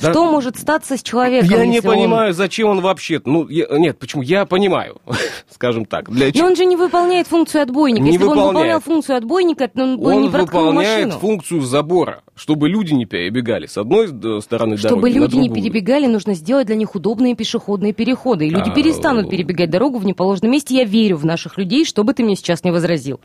Да. 0.00 0.10
что 0.12 0.30
может 0.30 0.58
статься 0.58 0.96
с 0.96 1.02
человеком? 1.02 1.48
Я 1.50 1.66
не 1.66 1.76
если 1.76 1.88
он- 1.88 1.94
понимаю, 1.94 2.32
зачем 2.34 2.68
он 2.68 2.80
вообще... 2.80 3.20
Ну, 3.24 3.48
я- 3.48 3.66
нет, 3.70 3.98
почему? 3.98 4.22
Я 4.22 4.44
понимаю, 4.46 5.00
скажем 5.50 5.84
так. 5.84 6.10
Для 6.10 6.30
Но 6.34 6.46
он 6.46 6.56
же 6.56 6.64
не 6.64 6.76
выполняет 6.76 7.26
функцию 7.26 7.62
отбойника. 7.62 8.02
Не 8.02 8.12
Если 8.12 8.24
бы 8.24 8.30
он 8.30 8.38
выполняет. 8.38 8.54
выполнял 8.54 8.80
функцию 8.80 9.16
отбойника, 9.16 9.68
то 9.68 9.82
он 9.82 9.98
бы 9.98 10.14
не 10.16 10.28
Он 10.28 10.30
выполняет 10.30 11.12
функцию 11.14 11.60
забора, 11.62 12.22
чтобы 12.34 12.68
люди 12.68 12.94
не 12.94 13.06
перебегали 13.06 13.66
с 13.66 13.76
одной 13.76 14.06
э, 14.06 14.40
стороны 14.40 14.76
Чтобы 14.76 15.10
дороги 15.10 15.18
на 15.18 15.22
люди 15.24 15.36
не 15.36 15.50
перебегали, 15.50 16.06
нужно 16.06 16.34
сделать 16.34 16.66
для 16.66 16.76
них 16.76 16.94
удобные 16.94 17.34
пешеходные 17.34 17.92
переходы. 17.92 18.46
И 18.46 18.50
люди 18.50 18.70
А, 18.70 18.74
перестанут 18.74 19.28
перебегать 19.30 19.70
дорогу 19.70 19.98
в 19.98 20.04
неположенном 20.04 20.52
месте. 20.52 20.74
Я 20.76 20.84
верю 20.84 21.16
в 21.16 21.24
наших 21.24 21.58
людей, 21.58 21.84
что 21.84 22.04
бы 22.04 22.14
ты 22.14 22.22
мне 22.24 22.36
сейчас 22.36 22.64
не 22.64 22.70
возразил. 22.70 23.20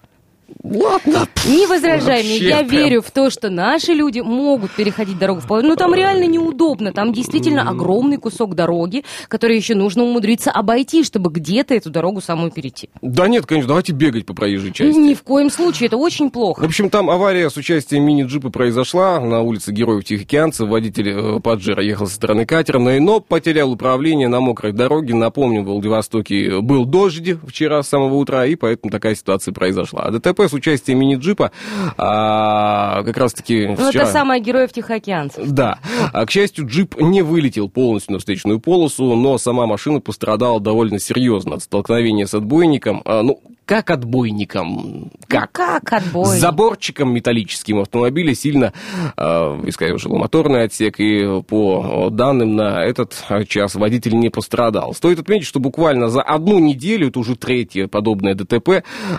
Ладно. 0.63 1.27
Не 1.47 1.67
возражай 1.67 2.23
мне, 2.23 2.37
я 2.37 2.57
прям. 2.59 2.69
верю 2.69 3.01
в 3.01 3.11
то, 3.11 3.29
что 3.29 3.49
наши 3.49 3.93
люди 3.93 4.19
могут 4.19 4.71
переходить 4.71 5.17
дорогу 5.19 5.41
в 5.41 5.47
половину. 5.47 5.69
Но 5.69 5.75
там 5.75 5.93
реально 5.93 6.25
неудобно. 6.25 6.91
Там 6.91 7.13
действительно 7.13 7.69
огромный 7.69 8.17
кусок 8.17 8.55
дороги, 8.55 9.03
который 9.27 9.57
еще 9.57 9.75
нужно 9.75 10.03
умудриться 10.03 10.51
обойти, 10.51 11.03
чтобы 11.03 11.31
где-то 11.31 11.73
эту 11.75 11.89
дорогу 11.89 12.21
самую 12.21 12.51
перейти. 12.51 12.89
Да 13.01 13.27
нет, 13.27 13.45
конечно, 13.45 13.67
давайте 13.69 13.93
бегать 13.93 14.25
по 14.25 14.33
проезжей 14.33 14.71
части. 14.71 14.97
Ни 14.97 15.13
в 15.13 15.23
коем 15.23 15.49
случае, 15.49 15.87
это 15.87 15.97
очень 15.97 16.29
В 16.29 16.33
плохо. 16.33 16.65
общем, 16.65 16.89
там 16.89 17.09
авария 17.09 17.49
с 17.49 17.57
участием 17.57 18.03
мини-джипа 18.03 18.49
произошла 18.49 19.19
на 19.19 19.41
улице 19.41 19.71
Героев 19.71 20.03
Тихоокеанца. 20.03 20.65
Водитель 20.65 21.09
э, 21.09 21.39
Паджера 21.41 21.83
ехал 21.83 22.07
со 22.07 22.15
стороны 22.15 22.45
катера, 22.45 22.79
но, 22.79 22.91
но 22.99 23.19
потерял 23.19 23.71
управление 23.71 24.27
на 24.27 24.39
мокрой 24.41 24.71
дороге. 24.73 25.13
Напомню, 25.13 25.61
в 25.61 25.65
Владивостоке 25.65 26.61
был 26.61 26.85
дождь 26.85 27.35
вчера 27.47 27.83
с 27.83 27.89
самого 27.89 28.15
утра, 28.15 28.45
и 28.45 28.55
поэтому 28.55 28.91
такая 28.91 29.15
ситуация 29.15 29.53
произошла. 29.53 30.03
А 30.03 30.11
ДТП 30.11 30.34
ДТП 30.35 30.49
с 30.49 30.53
участием 30.53 30.99
мини-джипа. 30.99 31.51
А, 31.97 33.03
как 33.03 33.17
раз-таки 33.17 33.67
Ну, 33.67 33.89
вчера... 33.89 34.03
это 34.03 34.11
самое 34.11 34.41
героев 34.41 34.71
Тихоокеанцев. 34.73 35.49
Да. 35.49 35.79
А, 36.13 36.25
к 36.25 36.31
счастью, 36.31 36.67
джип 36.67 36.99
не 36.99 37.21
вылетел 37.21 37.69
полностью 37.69 38.13
на 38.13 38.19
встречную 38.19 38.59
полосу, 38.59 39.15
но 39.15 39.37
сама 39.37 39.65
машина 39.65 39.99
пострадала 39.99 40.59
довольно 40.59 40.99
серьезно 40.99 41.55
от 41.55 41.63
столкновения 41.63 42.25
с 42.25 42.33
отбойником. 42.33 43.01
А, 43.05 43.23
ну, 43.23 43.39
как 43.65 43.89
отбойником? 43.89 45.11
Как? 45.27 45.51
Как 45.51 45.91
отбой? 45.91 46.25
С 46.25 46.39
заборчиком 46.39 47.13
металлическим 47.13 47.79
автомобиля 47.79 48.35
сильно 48.35 48.73
э, 49.17 49.23
искорежил 49.65 50.15
моторный 50.15 50.63
отсек, 50.63 50.99
и 50.99 51.41
по 51.47 52.09
данным 52.11 52.55
на 52.55 52.83
этот 52.83 53.13
час 53.47 53.75
водитель 53.75 54.15
не 54.15 54.29
пострадал. 54.29 54.93
Стоит 54.93 55.19
отметить, 55.19 55.47
что 55.47 55.59
буквально 55.59 56.09
за 56.09 56.21
одну 56.21 56.59
неделю, 56.59 57.07
это 57.07 57.19
уже 57.19 57.35
третье 57.35 57.87
подобное 57.87 58.35
ДТП, 58.35 58.69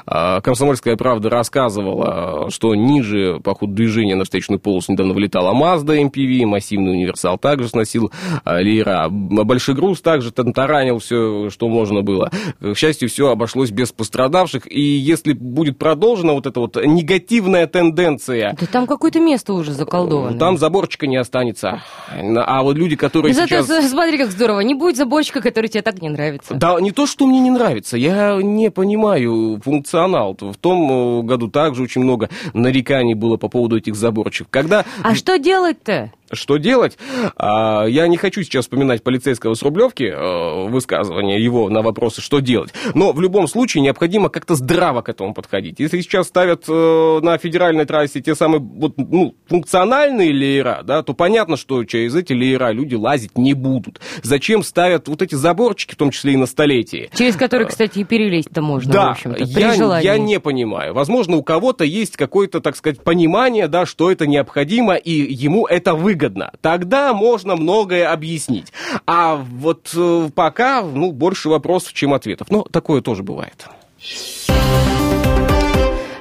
э, 0.06 0.40
«Комсомольская 0.42 0.96
правда» 0.96 1.28
рассказывала, 1.28 2.50
что 2.50 2.74
ниже 2.74 3.40
по 3.42 3.54
ходу 3.54 3.72
движения 3.72 4.14
на 4.14 4.24
встречную 4.24 4.60
полосу 4.60 4.92
недавно 4.92 5.12
вылетала 5.12 5.54
Mazda 5.54 6.00
MPV, 6.08 6.46
массивный 6.46 6.92
универсал 6.92 7.38
также 7.38 7.68
сносил 7.68 8.12
э. 8.44 9.08
Большой 9.08 9.74
груз 9.74 10.00
также 10.00 10.30
таранил 10.30 10.98
все, 10.98 11.50
что 11.50 11.68
можно 11.68 12.02
было. 12.02 12.30
К 12.60 12.76
счастью, 12.76 13.08
все 13.08 13.30
обошлось 13.30 13.70
без 13.70 13.92
пострадавших, 13.92 14.35
и 14.66 14.80
если 14.80 15.32
будет 15.32 15.78
продолжена 15.78 16.32
вот 16.32 16.46
эта 16.46 16.60
вот 16.60 16.76
негативная 16.76 17.66
тенденция, 17.66 18.56
Да 18.60 18.66
там 18.66 18.86
какое-то 18.86 19.20
место 19.20 19.52
уже 19.54 19.72
заколдовано. 19.72 20.38
там 20.38 20.58
заборчика 20.58 21.06
не 21.06 21.16
останется. 21.16 21.82
А 22.10 22.62
вот 22.62 22.76
люди, 22.76 22.96
которые 22.96 23.34
Зато 23.34 23.48
сейчас... 23.48 23.66
с- 23.66 23.90
смотри, 23.90 24.18
как 24.18 24.30
здорово. 24.30 24.60
Не 24.60 24.74
будет 24.74 24.96
заборчика, 24.96 25.40
который 25.40 25.68
тебе 25.68 25.82
так 25.82 26.00
не 26.02 26.08
нравится. 26.08 26.54
Да, 26.54 26.80
не 26.80 26.90
то, 26.92 27.06
что 27.06 27.26
мне 27.26 27.40
не 27.40 27.50
нравится, 27.50 27.96
я 27.96 28.38
не 28.42 28.70
понимаю 28.70 29.60
функционал. 29.64 30.36
В 30.40 30.56
том 30.56 31.20
э, 31.20 31.22
году 31.22 31.48
также 31.48 31.82
очень 31.82 32.02
много 32.02 32.28
нареканий 32.54 33.14
было 33.14 33.36
по 33.36 33.48
поводу 33.48 33.76
этих 33.76 33.94
заборчиков. 33.94 34.48
Когда 34.50 34.84
А 35.02 35.14
что 35.14 35.38
делать-то? 35.38 36.10
Что 36.32 36.56
делать? 36.56 36.96
А, 37.36 37.84
Я 37.86 38.06
не 38.08 38.16
хочу 38.16 38.42
сейчас 38.42 38.64
вспоминать 38.64 39.02
полицейского 39.02 39.54
с 39.54 39.62
Рублевки, 39.62 40.04
э, 40.04 40.68
высказывание 40.68 41.42
его 41.42 41.68
на 41.68 41.82
вопросы, 41.82 42.20
что 42.20 42.40
делать. 42.40 42.72
Но 42.94 43.12
в 43.12 43.20
любом 43.20 43.48
случае 43.48 43.82
необходимо 43.82 44.28
как-то 44.28 44.54
здраво 44.54 45.02
к 45.02 45.08
этому 45.08 45.34
подходить. 45.34 45.78
Если 45.78 46.00
сейчас 46.00 46.26
ставят 46.28 46.64
э, 46.68 47.20
на 47.22 47.38
федеральной 47.38 47.84
трассе 47.84 48.20
те 48.20 48.34
самые 48.34 48.60
вот, 48.60 48.94
ну, 48.96 49.34
функциональные 49.48 50.32
леера, 50.32 50.80
да, 50.84 51.02
то 51.02 51.14
понятно, 51.14 51.56
что 51.56 51.84
через 51.84 52.14
эти 52.14 52.32
леера 52.32 52.70
люди 52.72 52.94
лазить 52.94 53.38
не 53.38 53.54
будут. 53.54 54.00
Зачем 54.22 54.62
ставят 54.62 55.08
вот 55.08 55.22
эти 55.22 55.34
заборчики, 55.34 55.94
в 55.94 55.96
том 55.96 56.10
числе 56.10 56.32
и 56.34 56.36
на 56.36 56.46
столетии? 56.46 57.10
Через 57.14 57.36
который, 57.36 57.66
кстати, 57.66 58.00
и 58.00 58.04
перелезть-то 58.04 58.62
можно, 58.62 58.90
в 58.90 58.94
Да, 58.94 59.10
общем-то, 59.10 59.44
при 59.46 59.60
я, 59.60 59.74
желании. 59.74 60.04
я 60.04 60.18
не 60.18 60.40
понимаю. 60.40 60.94
Возможно, 60.94 61.36
у 61.36 61.42
кого-то 61.42 61.84
есть 61.84 62.16
какое-то, 62.16 62.60
так 62.60 62.76
сказать, 62.76 63.02
понимание, 63.02 63.68
да, 63.68 63.86
что 63.86 64.10
это 64.10 64.26
необходимо, 64.26 64.94
и 64.94 65.10
ему 65.12 65.66
это 65.66 65.94
выгодно. 65.94 66.15
Тогда 66.60 67.14
можно 67.14 67.56
многое 67.56 68.10
объяснить. 68.12 68.72
А 69.06 69.36
вот 69.36 69.90
э, 69.94 70.30
пока, 70.34 70.82
ну, 70.82 71.12
больше 71.12 71.48
вопросов, 71.48 71.92
чем 71.92 72.14
ответов. 72.14 72.50
Но 72.50 72.62
такое 72.62 73.00
тоже 73.00 73.22
бывает. 73.22 73.66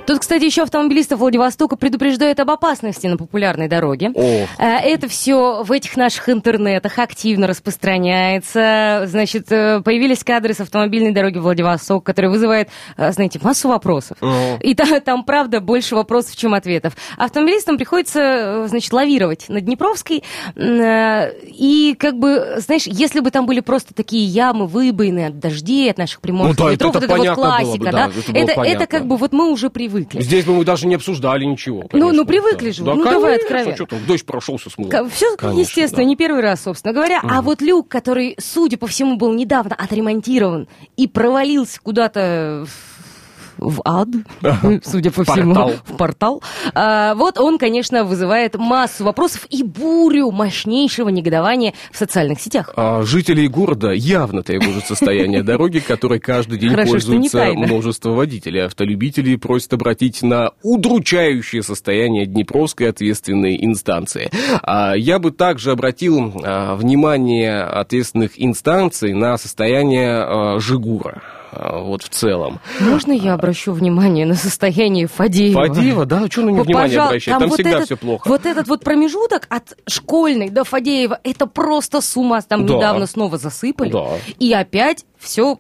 Тут, 0.05 0.19
кстати, 0.19 0.43
еще 0.43 0.62
автомобилистов 0.63 1.19
Владивостока 1.19 1.75
предупреждают 1.75 2.39
об 2.39 2.51
опасности 2.51 3.07
на 3.07 3.17
популярной 3.17 3.67
дороге. 3.67 4.12
Ох. 4.13 4.50
Э, 4.59 4.77
Это 4.83 5.07
все 5.07 5.63
в 5.63 5.71
этих 5.71 5.97
наших 5.97 6.29
интернетах 6.29 7.00
активно 7.00 7.47
распространяется. 7.47 9.03
Значит, 9.07 9.51
э, 9.51 9.81
появились 9.81 10.24
кадры 10.24 10.53
с 10.53 10.62
автомобильной 10.62 11.12
дороги 11.12 11.39
Владивосток, 11.39 12.03
которые 12.03 12.29
вызывают, 12.29 12.69
э, 12.97 13.12
знаете, 13.13 13.39
массу 13.41 13.67
вопросов. 13.67 14.17
Ого. 14.21 14.59
И 14.62 14.75
там, 14.75 15.01
там, 15.01 15.24
правда, 15.24 15.59
больше 15.59 15.95
вопросов, 15.95 16.35
чем 16.35 16.53
ответов. 16.53 16.93
Автомобилистам 17.17 17.77
приходится, 17.77 18.67
значит, 18.67 18.93
лавировать 18.93 19.50
на 19.50 19.59
Днепровской. 19.59 20.24
И, 20.55 21.95
как 21.97 22.19
бы, 22.19 22.57
знаешь, 22.57 22.83
если 22.85 23.21
бы 23.21 23.31
там 23.31 23.47
были 23.47 23.62
просто 23.62 23.95
такие 23.95 24.25
ямы, 24.25 24.67
выбоины 24.67 25.25
от 25.27 25.39
дождей, 25.39 25.89
от 25.89 25.97
наших 25.97 26.21
приморских 26.21 26.59
Ну 26.59 26.65
да, 26.65 26.71
ветров, 26.71 26.95
это 26.95 27.00
вот 27.00 27.03
это 27.05 27.15
вот 27.15 27.25
было 27.25 27.35
бы, 27.35 27.41
классика, 27.41 27.85
да, 27.85 27.91
да? 27.91 28.12
это 28.39 28.51
Это, 28.51 28.62
это 28.62 28.88
как 28.88 29.07
бы 29.07 29.17
вот 29.17 29.33
мы 29.33 29.51
уже 29.51 29.69
привыкли. 29.69 29.94
Здесь 30.13 30.45
бы 30.45 30.53
мы 30.53 30.65
даже 30.65 30.87
не 30.87 30.95
обсуждали 30.95 31.45
ничего. 31.45 31.83
Ну, 31.83 31.87
конечно. 31.89 32.13
ну, 32.13 32.25
привыкли 32.25 32.67
Да. 32.67 32.73
же, 32.73 32.84
Да, 32.84 32.93
ну, 32.95 33.03
давай 33.03 33.21
конечно, 33.21 33.43
откровенно. 33.45 33.75
Что 33.75 33.86
там, 33.86 33.99
дождь 34.08 34.25
прошелся, 34.25 34.69
смыло. 34.69 35.10
Все, 35.10 35.36
Конечно, 35.38 35.60
естественно, 35.60 36.03
да. 36.03 36.10
не 36.10 36.15
первый 36.15 36.41
раз, 36.41 36.62
собственно 36.63 36.93
говоря. 36.93 37.19
А 37.23 37.41
вот 37.41 37.62
люк, 37.62 37.88
который, 37.88 38.36
судя 38.39 38.77
по 38.77 38.88
всему, 38.88 39.15
был 39.17 39.34
недавно 39.34 39.75
отремонтирован 39.75 40.67
и 40.97 41.08
провалился 41.08 41.79
куда-то 41.81 42.65
в 42.67 42.94
в 43.58 43.82
ад, 43.86 44.08
судя 44.84 45.12
по 45.12 45.24
всему, 45.24 45.72
в 45.86 45.98
портал. 45.98 46.41
А, 46.74 47.15
вот 47.15 47.38
он, 47.38 47.58
конечно, 47.58 48.04
вызывает 48.04 48.56
массу 48.56 49.04
вопросов 49.04 49.48
и 49.50 49.63
бурю 49.63 50.32
мощнейшего 50.32 51.10
негодования 51.10 51.74
в 51.91 51.98
социальных 51.98 52.39
сетях. 52.39 52.74
А, 52.76 53.02
Жителей 53.04 53.48
города 53.48 53.91
явно 53.91 54.44
тревожит 54.44 54.86
состояние 54.88 55.44
дороги, 55.44 55.80
которой 55.80 56.20
каждый 56.20 56.60
день 56.60 56.76
пользуются 56.76 57.54
множество 57.54 58.12
водителей. 58.12 58.65
Автолюбители 58.65 59.36
просят 59.36 59.74
обратить 59.74 60.22
на 60.22 60.52
удручающее 60.63 61.63
состояние 61.63 62.26
Днепровской 62.26 62.89
ответственной 62.89 63.63
инстанции. 63.63 64.30
А, 64.62 64.94
Я 64.96 65.20
бы 65.20 65.32
также 65.32 65.72
обратил 65.72 66.30
внимание 66.32 67.62
ответственных 67.62 68.32
инстанций 68.36 69.13
на 69.13 69.38
состояние 69.38 70.60
Жигура. 70.60 71.22
А, 71.56 71.80
Вот 71.82 72.04
в 72.04 72.10
целом. 72.10 72.60
Можно 72.80 73.12
я 73.13 73.34
обращу 73.34 73.72
внимание 73.74 74.26
на 74.26 74.36
состояние 74.36 75.08
Фадеева? 75.08 75.68
Фадеева, 75.68 76.06
да, 76.06 76.28
что 76.30 76.41
на 76.41 76.50
него 76.50 76.63
внимание 76.63 77.00
обращать? 77.00 77.38
Там 77.39 77.50
вот 77.50 77.54
всегда 77.56 77.72
этот- 77.72 77.86
все 77.86 77.98
плохо. 77.98 78.28
Вот 78.28 78.46
этот 78.46 78.68
вот 78.68 78.84
промежуток 78.84 79.48
от 79.50 79.76
школьной 79.88 80.50
до 80.50 80.63
Фадеева, 80.63 81.20
это 81.24 81.46
просто 81.48 82.02
с 82.02 82.15
ума. 82.18 82.41
Там 82.41 82.65
Да. 82.65 82.76
недавно 82.76 83.06
снова 83.08 83.38
засыпали. 83.38 83.91
Да. 83.91 84.08
И 84.39 84.52
опять 84.54 85.06
все 85.18 85.58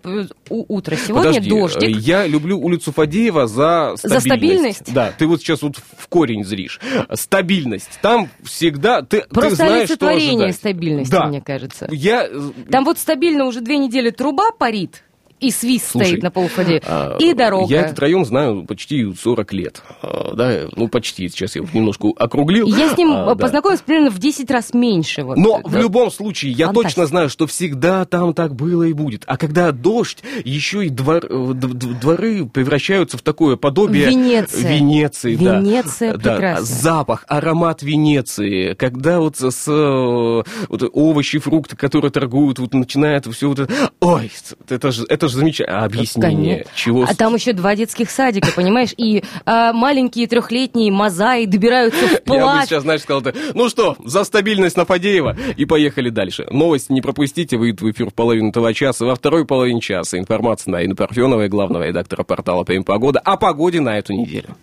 утро. 0.49 0.95
Сегодня 0.95 1.29
Подожди, 1.31 1.47
э, 1.47 1.49
дождик. 1.49 1.97
Я 2.01 2.27
люблю 2.27 2.59
улицу 2.59 2.91
Фадеева 2.91 3.47
за 3.47 3.93
стабильность. 3.97 4.03
За 4.13 4.19
стабильность? 4.19 4.93
Да, 4.93 5.13
ты 5.17 5.25
вот 5.27 5.39
сейчас 5.39 5.61
вот 5.63 5.77
в 5.97 6.07
корень 6.07 6.43
зришь. 6.43 6.79
Стабильность. 7.13 7.99
Там 8.01 8.29
всегда 8.43 9.01
ты, 9.01 9.21
ты 9.21 9.27
Просто 9.29 9.55
знаешь, 9.55 9.89
что 9.89 10.07
олицетворение 10.07 10.35
ожидать. 10.49 10.55
стабильности, 10.55 11.11
Да. 11.11 11.25
мне 11.27 11.41
кажется. 11.41 11.87
Я... 11.91 12.27
э, 12.27 12.51
Там 12.69 12.85
вот 12.85 12.99
стабильно 12.99 13.45
уже 13.45 13.61
две 13.61 13.77
недели 13.77 14.09
труба 14.11 14.51
парит, 14.51 15.03
и 15.39 15.51
свист 15.51 15.91
Слушай, 15.91 16.07
стоит 16.07 16.23
на 16.23 16.31
полуфаде, 16.31 16.81
а, 16.85 17.17
и 17.19 17.33
дорога. 17.33 17.71
Я 17.73 17.81
этот 17.81 17.99
район 17.99 18.25
знаю 18.25 18.63
почти 18.65 19.13
40 19.13 19.53
лет. 19.53 19.81
А, 20.01 20.33
Да, 20.35 20.61
ну 20.75 20.87
почти, 20.87 21.27
сейчас 21.29 21.55
я 21.55 21.61
его 21.61 21.69
немножко 21.73 22.07
округлил. 22.15 22.67
Я 22.67 22.93
с 22.93 22.97
ним 22.97 23.11
А, 23.11 23.23
э, 23.23 23.25
да. 23.27 23.35
познакомилась 23.35 23.81
примерно 23.81 24.11
в 24.11 24.17
10 24.19 24.49
раз 24.49 24.73
меньше. 24.73 25.23
Вот, 25.23 25.37
Но 25.37 25.61
Да. 25.61 25.69
в 25.69 25.75
любом 25.75 26.09
случае, 26.11 26.51
я 26.53 26.67
Фантастика. 26.67 26.89
точно 26.89 27.05
знаю, 27.07 27.29
что 27.29 27.47
всегда 27.47 28.05
там 28.05 28.33
так 28.33 28.55
было 28.55 28.83
и 28.83 28.93
будет. 28.93 29.23
А 29.27 29.37
когда 29.37 29.71
дождь, 29.71 30.19
еще 30.43 30.85
и 30.85 30.89
двор- 30.89 31.25
э, 31.29 31.53
дворы 31.53 32.45
превращаются 32.45 33.17
в 33.17 33.21
такое 33.21 33.55
подобие... 33.57 34.07
Венеция. 34.09 34.69
Венеции, 34.77 35.35
да. 35.35 35.59
Венеция 35.59 36.13
Да, 36.13 36.31
прекрасна. 36.33 36.65
Запах, 36.65 37.25
аромат 37.27 37.81
Венеции. 37.83 38.73
Когда 38.73 39.19
вот 39.19 39.37
с, 39.37 39.51
с, 39.51 39.67
э, 39.67 40.43
вот 40.69 40.89
овощи, 40.93 41.39
фрукты, 41.39 41.75
которые 41.75 42.11
торгуют, 42.11 42.59
вот 42.59 42.73
начинает 42.73 43.25
все 43.27 43.49
вот 43.49 43.59
это... 43.59 43.73
Ой, 43.99 44.31
это 44.69 44.91
же 44.91 45.05
это 45.09 45.24
же 45.27 45.37
замечательно. 45.37 45.81
А 45.81 45.85
объяснение? 45.85 46.55
Конечно. 46.55 46.71
Чего... 46.75 47.03
А 47.03 47.15
там 47.15 47.35
еще 47.35 47.53
два 47.53 47.75
детских 47.75 48.09
садика, 48.09 48.49
понимаешь? 48.55 48.93
И 48.97 49.23
а, 49.45 49.73
маленькие 49.73 50.27
трехлетние 50.27 50.91
мозаи 50.91 51.45
добираются 51.45 52.05
в 52.07 52.11
Я 52.33 52.59
бы 52.59 52.65
сейчас, 52.65 52.83
знаешь, 52.83 53.01
сказал, 53.01 53.21
так, 53.21 53.35
ну 53.53 53.69
что, 53.69 53.95
за 54.03 54.23
стабильность 54.23 54.77
на 54.77 54.85
Фадеева, 54.85 55.37
и 55.57 55.65
поехали 55.65 56.09
дальше. 56.09 56.45
Новость 56.49 56.89
не 56.89 57.01
пропустите, 57.01 57.57
выйдет 57.57 57.81
в 57.81 57.91
эфир 57.91 58.09
в 58.09 58.13
половину 58.13 58.49
этого 58.49 58.73
часа. 58.73 59.05
Во 59.05 59.15
второй 59.15 59.45
половине 59.45 59.81
часа 59.81 60.17
информация 60.17 60.71
на 60.71 60.81
Инна 60.81 60.95
Парфеновой, 60.95 61.49
главного 61.49 61.83
редактора 61.83 62.23
портала 62.23 62.63
«ПМ 62.63 62.83
Погода», 62.83 63.19
о 63.19 63.37
погоде 63.37 63.79
на 63.79 63.97
эту 63.97 64.13
неделю. 64.13 64.55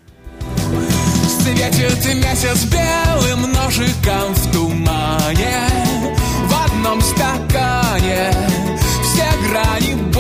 Светит 1.43 2.15
месяц 2.15 2.65
белым 2.67 3.53
ножиком 3.53 4.35
в 4.35 4.53
тумане 4.53 5.67
В 6.47 6.65
одном 6.65 7.01
стакане 7.01 8.31
все 9.03 9.25
грани 9.49 10.13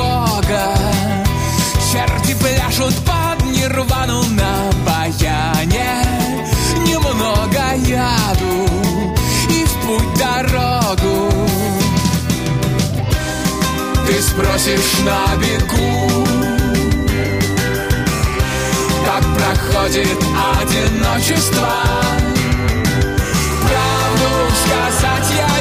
Бога. 0.53 0.77
Черти 1.93 2.35
пляшут 2.35 2.95
под 3.05 3.45
нирвану 3.47 4.23
на 4.31 4.71
баяне. 4.87 6.05
Немного 6.87 7.75
яду 7.87 8.69
и 9.51 9.65
в 9.65 9.73
путь 9.87 10.15
дорогу. 10.19 11.33
Ты 14.07 14.23
спросишь 14.23 14.99
на 15.05 15.37
бегу 15.37 16.27
как 19.05 19.25
проходит 19.37 20.19
одиночество. 20.61 21.69
Правду 23.63 24.31
сказать 24.65 25.31
я 25.37 25.52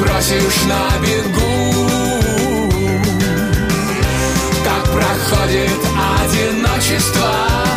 Ты 0.00 0.06
спросишь 0.06 0.62
на 0.64 0.98
бегу 1.04 1.90
как 4.64 4.84
проходит 4.92 5.78
одиночество. 6.22 7.69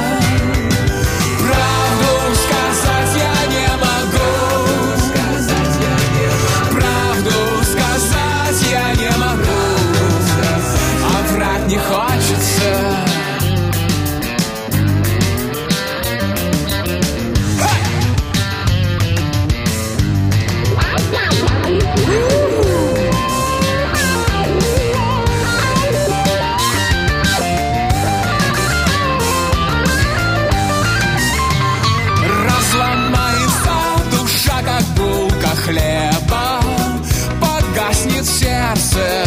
Погаснет 37.83 38.25
сердце 38.25 39.25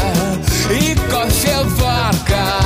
и 0.70 0.94
кофеварка 1.10 2.58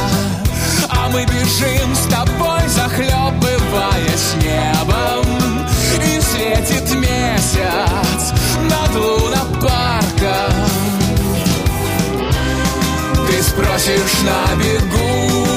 А 0.89 1.09
мы 1.09 1.25
бежим 1.25 1.95
с 1.95 2.07
тобой, 2.07 2.61
захлебываясь 2.69 4.35
небом. 4.37 5.67
И 5.97 6.21
светит 6.21 6.95
месяц 6.95 8.33
над 8.71 8.95
лунопарком. 8.95 10.55
Ты 13.27 13.43
спросишь 13.43 14.21
на 14.23 14.55
бегу 14.63 15.49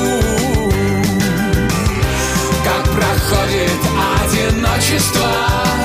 как 2.63 2.83
проходит 2.91 3.81
одиночество. 4.23 5.82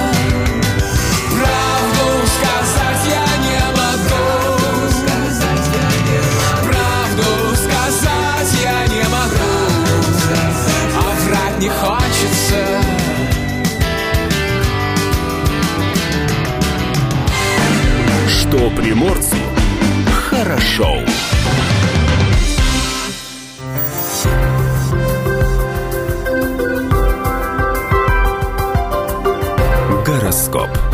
Что 18.48 18.70
приморцу 18.70 19.36
хорошо. 20.30 21.00
Гороскоп. 30.06 30.87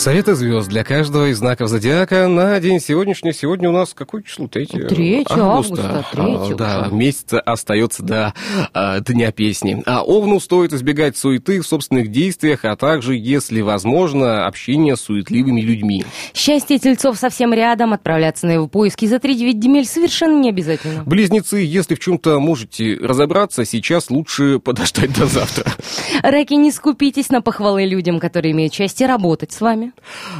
Советы 0.00 0.34
звезд 0.34 0.66
для 0.70 0.82
каждого 0.82 1.28
из 1.28 1.36
знаков 1.36 1.68
зодиака 1.68 2.26
на 2.26 2.58
день 2.58 2.80
сегодняшний. 2.80 3.34
Сегодня 3.34 3.68
у 3.68 3.72
нас 3.72 3.92
какое 3.92 4.22
число? 4.22 4.48
Третье? 4.48 4.88
3 4.88 5.26
августа, 5.28 6.06
А, 6.14 6.46
3 6.46 6.54
Да, 6.54 6.84
уже. 6.86 6.94
месяца 6.94 7.38
остается 7.38 8.02
до 8.02 8.32
а, 8.72 9.00
Дня 9.00 9.30
песни. 9.30 9.82
А 9.84 10.02
Овну 10.02 10.40
стоит 10.40 10.72
избегать 10.72 11.18
суеты 11.18 11.60
в 11.60 11.66
собственных 11.66 12.08
действиях, 12.10 12.64
а 12.64 12.76
также, 12.76 13.14
если 13.14 13.60
возможно, 13.60 14.46
общения 14.46 14.96
с 14.96 15.02
суетливыми 15.02 15.60
людьми. 15.60 16.02
Счастье 16.32 16.78
тельцов 16.78 17.18
совсем 17.18 17.52
рядом, 17.52 17.92
отправляться 17.92 18.46
на 18.46 18.52
его 18.52 18.68
поиски 18.68 19.04
за 19.04 19.16
3-9 19.16 19.60
земель 19.60 19.84
совершенно 19.84 20.40
не 20.40 20.48
обязательно. 20.48 21.02
Близнецы, 21.04 21.58
если 21.58 21.94
в 21.94 21.98
чем-то 21.98 22.40
можете 22.40 22.96
разобраться, 23.02 23.66
сейчас 23.66 24.08
лучше 24.08 24.58
подождать 24.64 25.12
до 25.12 25.26
завтра. 25.26 25.70
Раки, 26.22 26.54
не 26.54 26.72
скупитесь 26.72 27.28
на 27.28 27.42
похвалы 27.42 27.84
людям, 27.84 28.18
которые 28.18 28.52
имеют 28.52 28.72
счастье 28.72 29.06
работать 29.06 29.52
с 29.52 29.60
вами. 29.60 29.89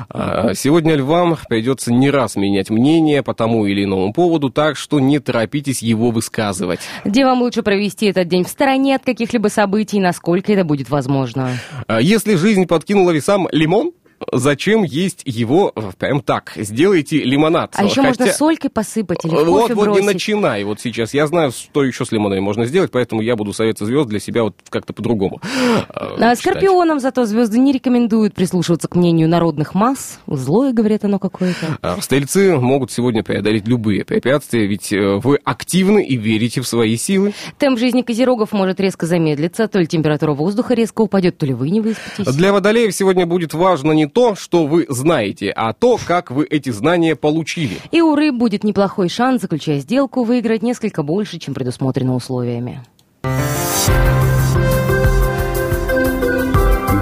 А, 0.08 0.54
Сегодня 0.54 0.94
львам 0.94 1.36
придется 1.48 1.92
не 1.92 2.10
раз 2.10 2.36
менять 2.36 2.70
мнение 2.70 3.22
по 3.22 3.34
тому 3.34 3.66
или 3.66 3.84
иному 3.84 4.12
поводу, 4.12 4.50
так 4.50 4.76
что 4.76 5.00
не 5.00 5.18
торопитесь 5.18 5.82
его 5.82 6.10
высказывать. 6.10 6.80
Девам 7.04 7.42
лучше 7.42 7.62
провести 7.62 8.06
этот 8.06 8.28
день 8.28 8.44
в 8.44 8.48
стороне 8.48 8.96
от 8.96 9.04
каких-либо 9.04 9.48
событий, 9.48 10.00
насколько 10.00 10.52
это 10.52 10.64
будет 10.64 10.90
возможно. 10.90 11.50
А 11.86 12.00
Если 12.00 12.34
жизнь 12.34 12.66
подкинула 12.66 13.10
весам 13.10 13.48
лимон, 13.52 13.92
зачем 14.32 14.82
есть 14.82 15.22
его 15.24 15.72
э, 15.74 15.80
прям 15.98 16.20
так? 16.20 16.52
Сделайте 16.56 17.22
лимонад. 17.22 17.72
А 17.76 17.84
еще 17.84 18.02
можно 18.02 18.24
Хотя- 18.26 18.36
солькой 18.36 18.70
посыпать 18.70 19.24
или 19.24 19.34
в 19.34 19.44
Вот, 19.44 19.62
кофе 19.62 19.74
вот 19.74 19.98
не 19.98 20.06
начинай 20.06 20.64
вот 20.64 20.80
сейчас. 20.80 21.14
Я 21.14 21.26
знаю, 21.26 21.52
что 21.52 21.84
еще 21.84 22.04
с 22.04 22.12
лимонами 22.12 22.40
можно 22.40 22.66
сделать, 22.66 22.90
поэтому 22.90 23.22
я 23.22 23.36
буду 23.36 23.52
советы 23.52 23.84
звезд 23.84 24.08
для 24.08 24.20
себя 24.20 24.42
вот 24.44 24.54
как-то 24.68 24.92
по-другому. 24.92 25.40
э, 25.88 26.16
А 26.20 26.34
скорпионам 26.36 27.00
зато 27.00 27.24
звезды 27.24 27.58
не 27.58 27.72
рекомендуют 27.72 28.34
прислушиваться 28.34 28.88
к 28.88 28.94
мнению 28.96 29.28
народных 29.28 29.74
масс. 29.74 30.20
Злое, 30.26 30.72
говорят, 30.72 31.04
оно 31.04 31.18
какое-то. 31.18 31.78
А 31.82 32.00
Стрельцы 32.00 32.56
могут 32.56 32.90
сегодня 32.92 33.22
преодолеть 33.22 33.66
любые 33.66 34.04
препятствия, 34.04 34.66
ведь 34.66 34.92
э, 34.92 35.16
вы 35.22 35.38
активны 35.44 36.04
и 36.04 36.16
верите 36.16 36.60
в 36.60 36.66
свои 36.68 36.96
силы. 36.96 37.32
Темп 37.58 37.78
жизни 37.78 38.02
козерогов 38.02 38.52
может 38.52 38.80
резко 38.80 39.06
замедлиться, 39.06 39.68
то 39.68 39.78
ли 39.78 39.86
температура 39.86 40.32
воздуха 40.32 40.74
резко 40.74 41.02
упадет, 41.02 41.38
то 41.38 41.46
ли 41.46 41.54
вы 41.54 41.70
не 41.70 41.80
выспитесь. 41.80 42.34
Для 42.34 42.52
водолеев 42.52 42.94
сегодня 42.94 43.26
будет 43.26 43.54
важно 43.54 43.92
не 43.92 44.06
то, 44.12 44.34
что 44.34 44.66
вы 44.66 44.86
знаете, 44.88 45.50
а 45.50 45.72
то, 45.72 45.98
как 46.04 46.30
вы 46.30 46.44
эти 46.44 46.70
знания 46.70 47.16
получили. 47.16 47.78
И 47.90 48.02
у 48.02 48.14
рыб 48.14 48.34
будет 48.34 48.64
неплохой 48.64 49.08
шанс, 49.08 49.42
заключая 49.42 49.78
сделку, 49.78 50.24
выиграть 50.24 50.62
несколько 50.62 51.02
больше, 51.02 51.38
чем 51.38 51.54
предусмотрено 51.54 52.14
условиями. 52.14 52.82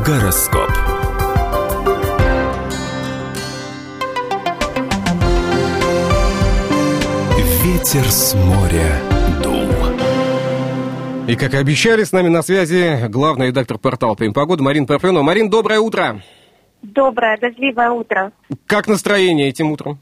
Гороскоп. 0.07 0.71
Ветер 7.63 8.11
с 8.11 8.35
моря 8.35 9.01
дул. 9.43 9.69
И, 11.29 11.37
как 11.37 11.53
и 11.53 11.59
обещали, 11.59 12.05
с 12.05 12.13
нами 12.13 12.29
на 12.29 12.43
связи 12.43 13.07
главный 13.09 13.49
редактор 13.49 13.77
портала 13.79 14.15
«Прим 14.15 14.33
Погода» 14.33 14.63
Марин 14.63 14.87
Парфенова. 14.87 15.23
Марин, 15.23 15.51
доброе 15.51 15.79
утро. 15.79 16.23
Доброе, 16.83 17.39
дождливое 17.39 17.91
утро. 17.91 18.33
Как 18.67 18.87
настроение 18.87 19.49
этим 19.49 19.73
утром? 19.73 19.99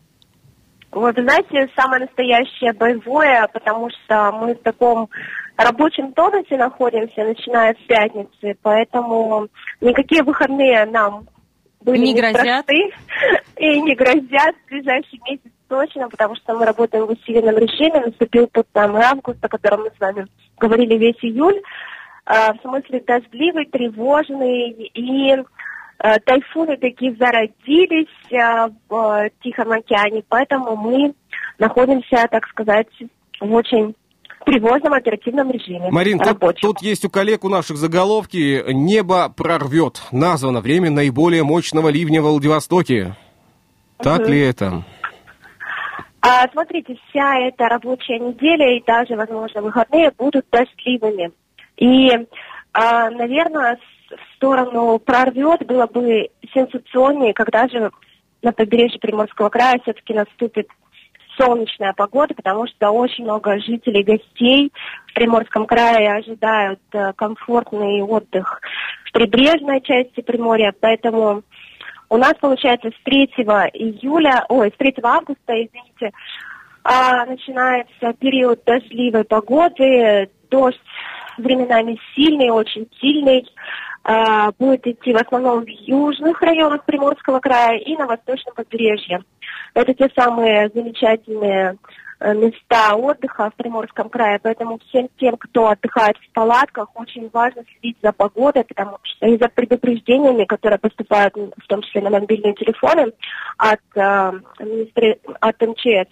Вот, 0.93 1.17
вы 1.17 1.23
знаете, 1.23 1.71
самое 1.77 2.03
настоящее 2.07 2.73
боевое, 2.73 3.49
потому 3.53 3.91
что 3.91 4.33
мы 4.33 4.55
в 4.55 4.63
таком 4.63 5.09
рабочем 5.57 6.13
тонусе 6.13 6.57
находимся, 6.57 7.25
начиная 7.25 7.75
с 7.75 7.87
пятницы, 7.87 8.57
поэтому 8.63 9.49
никакие 9.81 10.23
выходные 10.23 10.87
нам 10.87 11.27
были 11.81 11.99
Не 11.99 12.15
не, 12.15 12.21
грозят? 12.21 12.67
и 13.57 13.81
не 13.81 13.95
грозят 13.95 14.57
в 14.65 14.71
ближайший 14.71 15.21
месяц 15.29 15.53
точно, 15.69 16.09
потому 16.09 16.35
что 16.37 16.55
мы 16.55 16.65
работаем 16.65 17.07
в 17.07 17.11
усиленном 17.11 17.57
режиме, 17.59 18.01
наступил 18.01 18.49
тот 18.49 18.67
самый 18.73 19.03
август, 19.03 19.45
о 19.45 19.49
котором 19.49 19.83
мы 19.83 19.91
с 19.97 20.01
вами 20.01 20.27
говорили 20.59 20.97
весь 20.97 21.23
июль, 21.23 21.61
А, 22.25 22.55
в 22.55 22.61
смысле 22.61 23.03
дождливый, 23.07 23.67
тревожный 23.67 24.71
и 24.71 25.37
тайфуны 25.99 26.77
такие 26.77 27.15
зародились 27.15 28.09
э, 28.31 28.69
в 28.89 29.25
э, 29.25 29.31
Тихом 29.43 29.73
океане, 29.73 30.23
поэтому 30.29 30.77
мы 30.77 31.15
находимся, 31.59 32.27
так 32.31 32.47
сказать, 32.49 32.89
в 33.41 33.53
очень 33.53 33.95
тревожном 34.45 34.93
оперативном 34.93 35.51
режиме. 35.51 35.91
Марин, 35.91 36.19
тут, 36.19 36.29
рабочем. 36.29 36.61
тут 36.61 36.83
есть 36.83 37.05
у 37.05 37.11
коллег 37.11 37.45
у 37.45 37.49
наших 37.49 37.77
заголовки 37.77 38.63
«Небо 38.73 39.29
прорвет». 39.29 40.03
Названо 40.13 40.61
время 40.61 40.91
наиболее 40.91 41.43
мощного 41.43 41.89
ливня 41.89 42.23
в 42.23 42.27
Владивостоке. 42.27 43.17
Так 43.99 44.21
Мгм. 44.21 44.31
ли 44.31 44.41
это? 44.41 44.85
А, 46.21 46.49
смотрите, 46.53 46.97
вся 47.09 47.39
эта 47.39 47.69
рабочая 47.69 48.19
неделя 48.19 48.77
и 48.77 48.83
даже, 48.85 49.17
возможно, 49.17 49.63
выходные 49.63 50.13
будут 50.17 50.45
дождливыми. 50.51 51.33
И, 51.77 52.11
а, 52.73 53.11
наверное, 53.11 53.79
в 54.11 54.37
сторону 54.37 54.99
прорвет 54.99 55.67
было 55.67 55.87
бы 55.87 56.29
сенсационнее, 56.53 57.35
когда 57.35 57.69
же 57.69 57.91
на 58.43 58.53
побережье 58.53 59.01
Приморского 59.01 59.49
края 59.49 59.81
все-таки 59.83 60.15
наступит 60.15 60.69
солнечная 61.37 61.93
погода, 61.93 62.35
потому 62.35 62.67
что 62.67 62.91
очень 62.91 63.25
много 63.25 63.59
жителей, 63.61 64.03
гостей 64.03 64.73
в 65.09 65.15
Приморском 65.15 65.67
крае 65.67 66.13
ожидают 66.13 66.81
э, 66.93 67.13
комфортный 67.15 68.03
отдых 68.03 68.61
в 69.05 69.13
прибрежной 69.13 69.81
части 69.83 70.21
Приморья, 70.23 70.73
поэтому 70.79 71.43
у 72.09 72.17
нас, 72.17 72.35
получается, 72.41 72.89
с 72.89 73.05
3 73.05 73.25
июля, 73.75 74.45
ой, 74.49 74.71
с 74.71 74.79
3 74.79 74.95
августа, 75.03 75.53
извините, 75.53 76.13
а, 76.85 77.27
начинается 77.27 78.13
период 78.19 78.63
дождливой 78.65 79.25
погоды, 79.25 80.31
дождь 80.51 80.81
временами 81.37 81.99
сильный, 82.15 82.51
очень 82.51 82.89
сильный, 83.01 83.47
будет 84.59 84.87
идти 84.87 85.13
в 85.13 85.17
основном 85.17 85.65
в 85.65 85.69
южных 85.69 86.41
районах 86.41 86.85
Приморского 86.85 87.41
края 87.41 87.79
и 87.79 87.97
на 87.97 88.07
восточном 88.07 88.55
побережье. 88.55 89.21
Это 89.75 89.93
те 89.93 90.09
самые 90.17 90.71
замечательные 90.73 91.77
э, 92.21 92.35
места 92.35 92.95
отдыха 92.95 93.51
в 93.51 93.55
Приморском 93.57 94.09
крае, 94.09 94.39
поэтому 94.43 94.79
всем 94.89 95.09
тем, 95.19 95.37
кто 95.37 95.69
отдыхает 95.69 96.17
в 96.17 96.33
палатках, 96.33 96.89
очень 96.95 97.29
важно 97.33 97.63
следить 97.65 97.99
за 98.03 98.13
погодой, 98.13 98.65
потому 98.65 98.99
что 99.03 99.27
и 99.27 99.37
за 99.37 99.49
предупреждениями, 99.49 100.45
которые 100.45 100.79
поступают 100.79 101.35
в 101.35 101.67
том 101.67 101.83
числе 101.83 102.01
на 102.01 102.11
мобильные 102.11 102.55
телефоны 102.55 103.13
от, 103.59 103.81
э, 103.97 104.33
от 105.41 105.61
МЧС, 105.61 106.09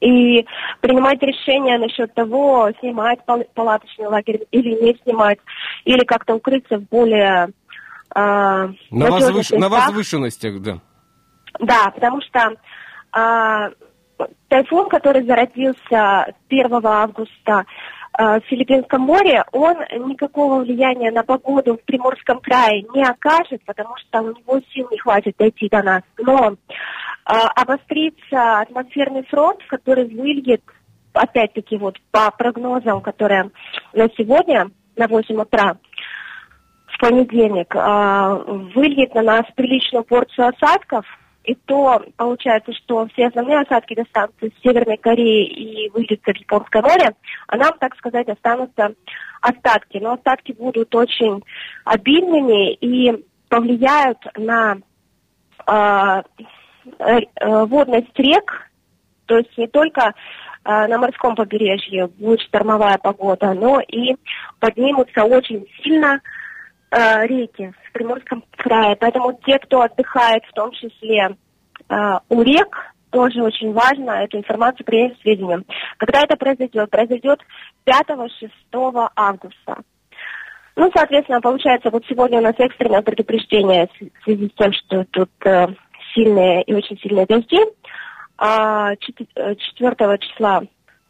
и 0.00 0.46
принимать 0.80 1.22
решение 1.22 1.78
насчет 1.78 2.14
того, 2.14 2.70
снимать 2.80 3.24
пал- 3.24 3.46
палаточный 3.54 4.06
лагерь 4.06 4.46
или 4.50 4.70
не 4.82 4.96
снимать, 5.02 5.38
или 5.84 6.04
как-то 6.04 6.34
укрыться 6.34 6.78
в 6.78 6.88
более 6.88 7.48
э, 7.48 7.50
На, 8.14 8.74
возвыш- 8.90 9.56
на 9.56 9.68
возвышенностях, 9.68 10.60
да. 10.60 10.78
Да, 11.58 11.90
потому 11.90 12.20
что 12.22 12.56
а, 13.12 13.70
тайфун, 14.48 14.88
который 14.88 15.24
зародился 15.24 16.34
1 16.48 16.86
августа 16.86 17.64
а, 18.12 18.40
в 18.40 18.44
Филиппинском 18.44 19.02
море, 19.02 19.44
он 19.52 19.76
никакого 20.08 20.62
влияния 20.62 21.10
на 21.10 21.22
погоду 21.22 21.76
в 21.76 21.84
Приморском 21.84 22.40
крае 22.40 22.82
не 22.94 23.02
окажет, 23.02 23.62
потому 23.64 23.96
что 23.96 24.20
у 24.20 24.28
него 24.28 24.60
сил 24.72 24.88
не 24.90 24.98
хватит 24.98 25.36
дойти 25.38 25.68
до 25.68 25.82
нас. 25.82 26.02
Но 26.18 26.56
обострится 27.30 28.60
атмосферный 28.60 29.24
фронт, 29.24 29.60
который 29.68 30.04
выльет, 30.04 30.62
опять-таки, 31.12 31.76
вот 31.76 31.98
по 32.10 32.30
прогнозам, 32.30 33.00
которые 33.00 33.50
на 33.92 34.08
сегодня, 34.16 34.70
на 34.96 35.06
8 35.06 35.40
утра, 35.40 35.76
в 36.86 36.98
понедельник, 36.98 37.74
а, 37.74 38.34
выльет 38.34 39.14
на 39.14 39.22
нас 39.22 39.44
приличную 39.54 40.04
порцию 40.04 40.48
осадков, 40.48 41.06
и 41.44 41.54
то 41.54 42.04
получается, 42.16 42.72
что 42.74 43.06
все 43.12 43.28
основные 43.28 43.60
осадки 43.60 43.94
достанутся 43.94 44.46
с 44.46 44.62
Северной 44.62 44.98
Кореи 44.98 45.46
и 45.46 45.88
выльются 45.90 46.32
в 46.32 46.36
Японское 46.36 46.82
море, 46.82 47.14
а 47.46 47.56
нам, 47.56 47.72
так 47.78 47.96
сказать, 47.96 48.28
останутся 48.28 48.94
остатки. 49.40 49.98
Но 49.98 50.12
остатки 50.12 50.52
будут 50.52 50.94
очень 50.94 51.42
обильными 51.84 52.74
и 52.74 53.24
повлияют 53.48 54.18
на 54.36 54.78
а, 55.66 56.22
водность 57.38 58.18
рек, 58.18 58.70
то 59.26 59.38
есть 59.38 59.56
не 59.56 59.68
только 59.68 60.12
а, 60.62 60.86
на 60.88 60.98
морском 60.98 61.34
побережье 61.34 62.06
будет 62.06 62.40
штормовая 62.42 62.98
погода, 62.98 63.54
но 63.54 63.80
и 63.80 64.16
поднимутся 64.58 65.24
очень 65.24 65.66
сильно 65.82 66.20
э, 66.90 67.26
реки 67.26 67.72
в 67.88 67.92
Приморском 67.92 68.44
крае. 68.56 68.96
Поэтому 68.96 69.38
те, 69.46 69.58
кто 69.58 69.80
отдыхает, 69.80 70.44
в 70.44 70.52
том 70.52 70.72
числе 70.72 71.36
э, 71.88 71.94
у 72.28 72.42
рек, 72.42 72.92
тоже 73.10 73.42
очень 73.42 73.72
важно 73.72 74.10
эту 74.10 74.38
информацию 74.38 74.84
принять 74.84 75.18
к 75.18 75.22
сведению. 75.22 75.64
Когда 75.96 76.22
это 76.22 76.36
произойдет? 76.36 76.90
Произойдет 76.90 77.40
5-6 77.86 79.08
августа. 79.16 79.78
Ну, 80.76 80.90
соответственно, 80.94 81.40
получается, 81.40 81.90
вот 81.90 82.04
сегодня 82.08 82.38
у 82.38 82.42
нас 82.42 82.54
экстренное 82.58 83.02
предупреждение 83.02 83.88
в 84.20 84.24
связи 84.24 84.48
с 84.48 84.52
тем, 84.58 84.72
что 84.72 85.04
тут 85.10 85.30
э, 85.44 85.66
сильные 86.14 86.62
и 86.62 86.74
очень 86.74 86.98
сильные 86.98 87.26
дожди. 87.26 87.58
А, 88.36 88.94
чет- 88.96 89.28
э, 89.34 89.54
4 89.54 90.18
числа 90.18 90.62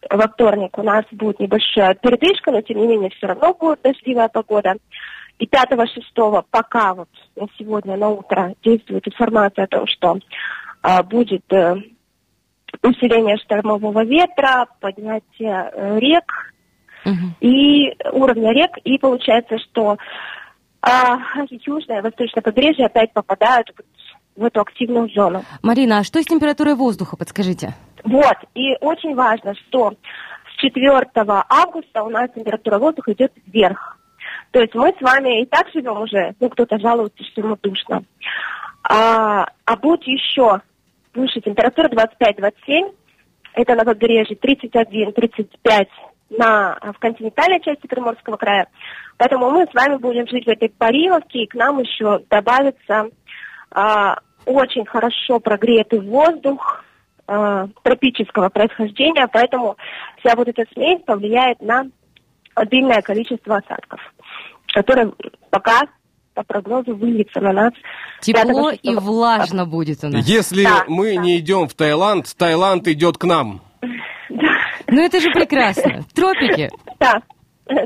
во 0.09 0.29
вторник 0.29 0.79
у 0.79 0.83
нас 0.83 1.05
будет 1.13 1.41
небольшая 1.41 1.95
передышка, 1.95 2.51
но 2.51 2.63
тем 2.63 2.79
не 2.79 2.87
менее 2.87 3.11
все 3.11 3.27
равно 3.27 3.55
будет 3.55 3.83
дождливая 3.83 4.29
погода. 4.29 4.77
И 5.39 5.47
5-6 5.47 6.45
пока 6.51 6.95
вот 6.95 7.09
на 7.37 7.47
сегодня 7.59 7.97
на 7.97 8.09
утро 8.09 8.55
действует 8.63 9.07
информация 9.07 9.65
о 9.65 9.69
том, 9.69 9.87
что 9.87 10.19
а, 10.83 11.03
будет 11.03 11.45
э, 11.53 11.77
усиление 12.83 13.37
штормового 13.39 14.05
ветра, 14.05 14.67
поднятие 14.81 15.71
э, 15.73 15.99
рек 15.99 16.55
Мгм. 17.05 17.35
и 17.41 17.95
уровня 18.13 18.53
рек, 18.53 18.77
и 18.85 18.99
получается, 18.99 19.59
что 19.59 19.97
а, 20.83 21.19
южное 21.49 21.99
и 21.99 22.03
восточное 22.03 22.43
побережье 22.43 22.87
опять 22.87 23.13
попадают 23.13 23.71
в 24.41 24.45
эту 24.45 24.63
активную 24.63 25.09
зону. 25.11 25.45
Марина, 25.63 25.99
а 25.99 26.05
что 26.05 26.21
с 26.23 26.27
температурой 26.27 26.75
воздуха, 26.75 27.17
подскажите? 27.17 27.75
Вот, 28.05 28.37
и 28.55 28.75
очень 28.81 29.15
важно, 29.15 29.55
что 29.55 29.93
с 30.57 30.61
4 30.63 30.99
августа 31.49 32.03
у 32.03 32.09
нас 32.09 32.31
температура 32.35 32.79
воздуха 32.79 33.13
идет 33.13 33.33
вверх. 33.47 33.99
То 34.51 34.61
есть 34.61 34.75
мы 34.75 34.95
с 34.99 35.01
вами 35.03 35.43
и 35.43 35.47
так 35.47 35.69
живем 35.73 36.01
уже, 36.01 36.35
ну 36.41 36.49
кто-то 36.49 36.79
жалуется, 36.79 37.23
что 37.25 37.43
ему 37.43 37.57
душно. 37.63 38.03
А, 38.83 39.47
а 39.67 39.77
будет 39.77 40.05
еще 40.05 40.63
выше 41.15 41.43
температура 41.43 41.89
25-27, 41.89 42.95
это 43.53 43.75
на 43.75 43.85
побережье 43.85 44.37
31-35 44.37 45.87
на, 46.31 46.79
в 46.95 46.99
континентальной 46.99 47.61
части 47.61 47.87
Приморского 47.87 48.37
края. 48.37 48.69
Поэтому 49.19 49.51
мы 49.51 49.67
с 49.67 49.75
вами 49.75 49.97
будем 49.97 50.27
жить 50.29 50.47
в 50.47 50.49
этой 50.49 50.71
париловке, 50.71 51.41
и 51.41 51.47
к 51.47 51.55
нам 51.55 51.79
еще 51.81 52.21
добавится 52.31 53.11
а, 53.71 54.19
очень 54.47 54.85
хорошо 54.85 55.41
прогретый 55.41 56.01
воздух 56.01 56.85
а, 57.27 57.69
тропического 57.83 58.49
происхождения, 58.49 59.29
поэтому 59.33 59.77
вся 60.19 60.35
вот 60.35 60.49
эта 60.49 60.65
смесь 60.73 61.01
повлияет 61.05 61.61
на 61.61 61.87
обильное 62.55 63.03
количество 63.03 63.57
осадков, 63.57 64.01
которое 64.73 65.13
пока 65.51 65.83
по 66.35 66.43
прогнозу 66.43 66.97
выльется 66.97 67.41
на 67.41 67.53
нас. 67.53 67.73
Тепло 68.21 68.73
5-6 68.73 68.79
и 68.83 68.95
влажно 68.97 69.67
будет 69.67 70.03
у 70.05 70.09
нас. 70.09 70.27
Если 70.27 70.65
Да, 70.65 70.85
мы 70.89 71.15
да. 71.15 71.21
не 71.21 71.39
идем 71.39 71.69
в 71.69 71.75
Таиланд, 71.75 72.27
Таиланд 72.37 72.87
идет 72.89 73.19
к 73.19 73.25
нам. 73.25 73.61
Ну 74.29 75.01
это 75.01 75.21
же 75.21 75.31
прекрасно. 75.31 76.05
Тропики. 76.15 76.71
Да, 76.99 77.23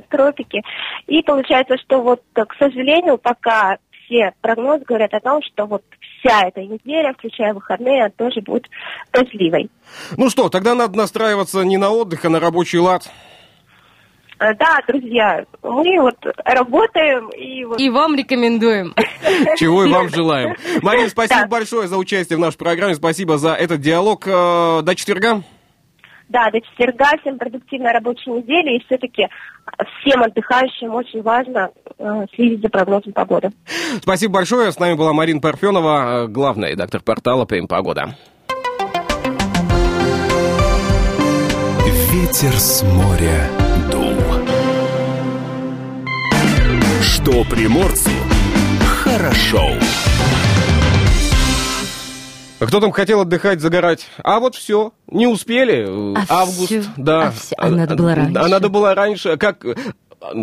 тропики. 0.08 0.62
И 1.06 1.22
получается, 1.22 1.76
что 1.78 2.00
вот, 2.00 2.22
э, 2.34 2.44
к 2.44 2.54
сожалению, 2.58 3.18
пока 3.18 3.78
все 4.06 4.32
прогнозы 4.40 4.84
говорят 4.84 5.12
о 5.14 5.20
том, 5.20 5.42
что 5.42 5.66
вот 5.66 5.82
вся 6.24 6.48
эта 6.48 6.60
неделя, 6.62 7.12
включая 7.12 7.54
выходные, 7.54 8.10
тоже 8.16 8.40
будет 8.40 8.66
дождливой. 9.12 9.70
Ну 10.16 10.30
что, 10.30 10.48
тогда 10.48 10.74
надо 10.74 10.96
настраиваться 10.96 11.62
не 11.62 11.76
на 11.76 11.90
отдых, 11.90 12.24
а 12.24 12.28
на 12.30 12.40
рабочий 12.40 12.78
лад. 12.78 13.10
Э, 14.40 14.54
Да, 14.54 14.80
друзья, 14.88 15.44
мы 15.62 16.00
вот 16.00 16.16
работаем 16.44 17.28
и 17.30 17.64
вот 17.64 17.80
И 17.80 17.88
вам 17.90 18.16
рекомендуем. 18.16 18.94
Чего 19.56 19.84
и 19.84 19.90
вам 19.92 20.08
желаем. 20.14 20.56
Марин, 20.82 21.08
спасибо 21.08 21.42
Да. 21.42 21.46
большое 21.48 21.88
за 21.88 21.96
участие 21.98 22.36
в 22.36 22.40
нашей 22.40 22.58
программе. 22.58 22.94
Спасибо 22.94 23.38
за 23.38 23.54
этот 23.54 23.80
диалог. 23.80 24.26
Э, 24.26 24.80
До 24.82 24.94
четверга. 24.94 25.42
Да, 26.30 26.50
до 26.50 26.58
четверга, 26.62 27.10
всем 27.20 27.38
продуктивной 27.38 27.92
рабочей 27.92 28.30
недели. 28.30 28.78
И 28.78 28.84
все-таки 28.86 29.28
всем 30.00 30.22
отдыхающим 30.22 30.94
очень 30.94 31.22
важно 31.22 31.70
э, 31.98 32.26
следить 32.34 32.62
за 32.62 32.68
прогнозом 32.68 33.12
погоды. 33.12 33.50
Спасибо 34.00 34.34
большое. 34.34 34.72
С 34.72 34.78
нами 34.78 34.94
была 34.94 35.12
Марина 35.12 35.40
Парфенова, 35.40 36.24
э, 36.24 36.28
главный 36.28 36.72
редактор 36.72 37.00
портала 37.02 37.44
«ПМ 37.44 37.66
Погода». 37.66 38.14
Ветер 42.12 42.52
с 42.58 42.82
моря 42.82 43.48
дул. 43.90 44.14
Что 47.02 47.44
приморцу 47.44 48.10
хорошо. 49.04 49.68
Кто 52.66 52.80
там 52.80 52.90
хотел 52.92 53.20
отдыхать, 53.20 53.60
загорать? 53.60 54.06
А 54.22 54.40
вот 54.40 54.54
все, 54.54 54.92
не 55.10 55.26
успели. 55.26 55.84
э, 55.86 56.24
А 56.28 56.42
Август, 56.42 56.66
всё, 56.66 56.82
да. 56.96 57.28
а 57.28 57.30
всё, 57.32 57.54
а 57.58 57.68
надо 57.70 57.94
было 57.96 58.14
раньше. 58.14 58.38
А 58.38 58.48
надо 58.48 58.68
было 58.68 58.94
раньше. 58.94 59.36
Как? 59.36 59.64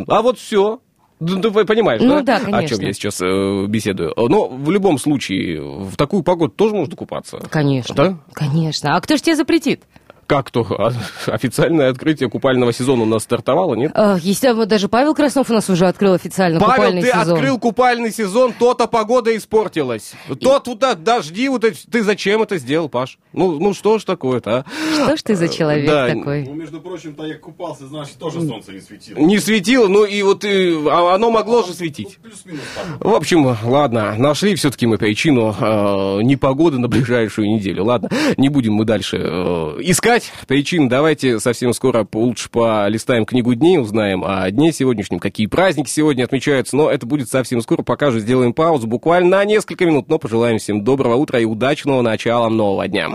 А 0.07 0.21
вот 0.21 0.37
все. 0.39 0.79
Ты 1.19 1.51
понимаешь, 1.65 2.01
Ну 2.03 2.21
да? 2.23 2.23
да, 2.23 2.35
О 2.37 2.39
чем 2.39 2.51
конечно. 2.51 2.81
я 2.81 2.93
сейчас 2.93 3.21
э, 3.21 3.65
беседую. 3.67 4.11
Но 4.17 4.47
в 4.47 4.71
любом 4.71 4.97
случае, 4.97 5.61
в 5.61 5.95
такую 5.95 6.23
погоду 6.23 6.51
тоже 6.51 6.73
можно 6.73 6.95
купаться. 6.95 7.37
Конечно. 7.49 7.93
Да? 7.93 8.17
Конечно. 8.33 8.95
А 8.95 9.01
кто 9.01 9.17
ж 9.17 9.21
тебе 9.21 9.35
запретит? 9.35 9.83
Как 10.31 10.49
то? 10.49 10.65
А, 10.79 10.93
Официальное 11.29 11.89
открытие 11.89 12.29
купального 12.29 12.71
сезона 12.71 13.03
у 13.03 13.05
нас 13.05 13.23
стартовало, 13.23 13.75
нет? 13.75 13.91
А, 13.93 14.15
Есть, 14.17 14.45
а, 14.45 14.53
вот 14.53 14.69
даже 14.69 14.87
Павел 14.87 15.13
Краснов 15.13 15.49
у 15.49 15.53
нас 15.53 15.69
уже 15.69 15.87
открыл 15.87 16.13
официально 16.13 16.57
Павел, 16.57 16.75
купальный 16.75 17.01
ты 17.01 17.07
сезон. 17.09 17.33
открыл 17.33 17.59
купальный 17.59 18.11
сезон, 18.13 18.53
то-то 18.57 18.87
погода 18.87 19.35
испортилась. 19.35 20.13
Тот 20.39 20.67
вот 20.67 20.79
да, 20.79 20.95
дожди, 20.95 21.49
вот 21.49 21.65
эти- 21.65 21.85
ты 21.85 22.01
зачем 22.01 22.41
это 22.43 22.57
сделал, 22.59 22.87
Паш? 22.87 23.19
Ну, 23.33 23.59
ну 23.59 23.73
что 23.73 23.99
ж 23.99 24.05
такое-то, 24.05 24.59
а? 24.59 24.65
Что 25.03 25.17
ж 25.17 25.21
ты 25.21 25.35
за 25.35 25.49
человек 25.49 25.89
Да. 25.89 26.07
такой? 26.07 26.45
Ну, 26.47 26.53
между 26.53 26.79
прочим-то, 26.79 27.25
я 27.25 27.35
купался, 27.37 27.87
значит, 27.87 28.17
тоже 28.17 28.39
солнце 28.41 28.71
не 28.71 28.79
светило. 28.79 29.17
Не 29.19 29.37
светило, 29.37 29.89
ну 29.89 30.05
и 30.05 30.21
вот 30.23 30.45
и, 30.45 30.77
а 30.89 31.13
оно 31.15 31.29
могло 31.29 31.63
же 31.63 31.73
светить. 31.73 32.17
Плюс-минус 32.23 32.61
так. 32.73 33.05
В 33.05 33.13
общем, 33.13 33.53
ладно, 33.65 34.15
нашли 34.17 34.55
все-таки 34.55 34.87
мы 34.87 34.97
причину 34.97 35.53
э, 35.59 36.21
непогоды 36.23 36.79
на 36.79 36.87
ближайшую 36.87 37.49
неделю. 37.49 37.83
Ладно, 37.83 38.09
не 38.37 38.47
будем 38.47 38.75
мы 38.75 38.85
дальше 38.85 39.17
э, 39.21 39.77
искать 39.81 40.20
причин. 40.47 40.89
Давайте 40.89 41.39
совсем 41.39 41.73
скоро 41.73 42.07
лучше 42.13 42.49
полистаем 42.49 43.25
книгу 43.25 43.53
дней, 43.55 43.77
узнаем 43.77 44.23
о 44.23 44.49
дне 44.51 44.71
сегодняшнем, 44.71 45.19
какие 45.19 45.47
праздники 45.47 45.89
сегодня 45.89 46.23
отмечаются. 46.23 46.75
Но 46.75 46.89
это 46.89 47.05
будет 47.05 47.29
совсем 47.29 47.61
скоро. 47.61 47.83
Пока 47.83 48.11
же 48.11 48.19
сделаем 48.19 48.53
паузу 48.53 48.87
буквально 48.87 49.29
на 49.29 49.45
несколько 49.45 49.85
минут. 49.85 50.09
Но 50.09 50.19
пожелаем 50.19 50.57
всем 50.57 50.83
доброго 50.83 51.15
утра 51.15 51.39
и 51.39 51.45
удачного 51.45 52.01
начала 52.01 52.49
нового 52.49 52.87
дня. 52.87 53.09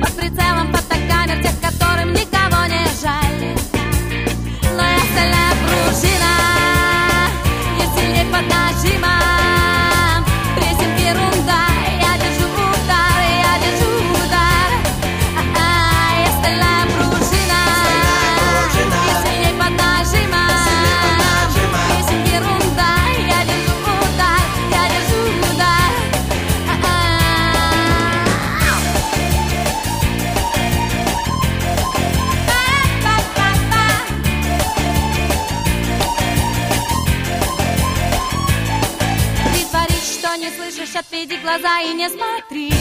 Под 0.00 0.12
прицелом 0.12 0.75
отведи 40.96 41.36
глаза 41.36 41.80
и 41.80 41.92
не 41.94 42.08
смотри 42.08 42.75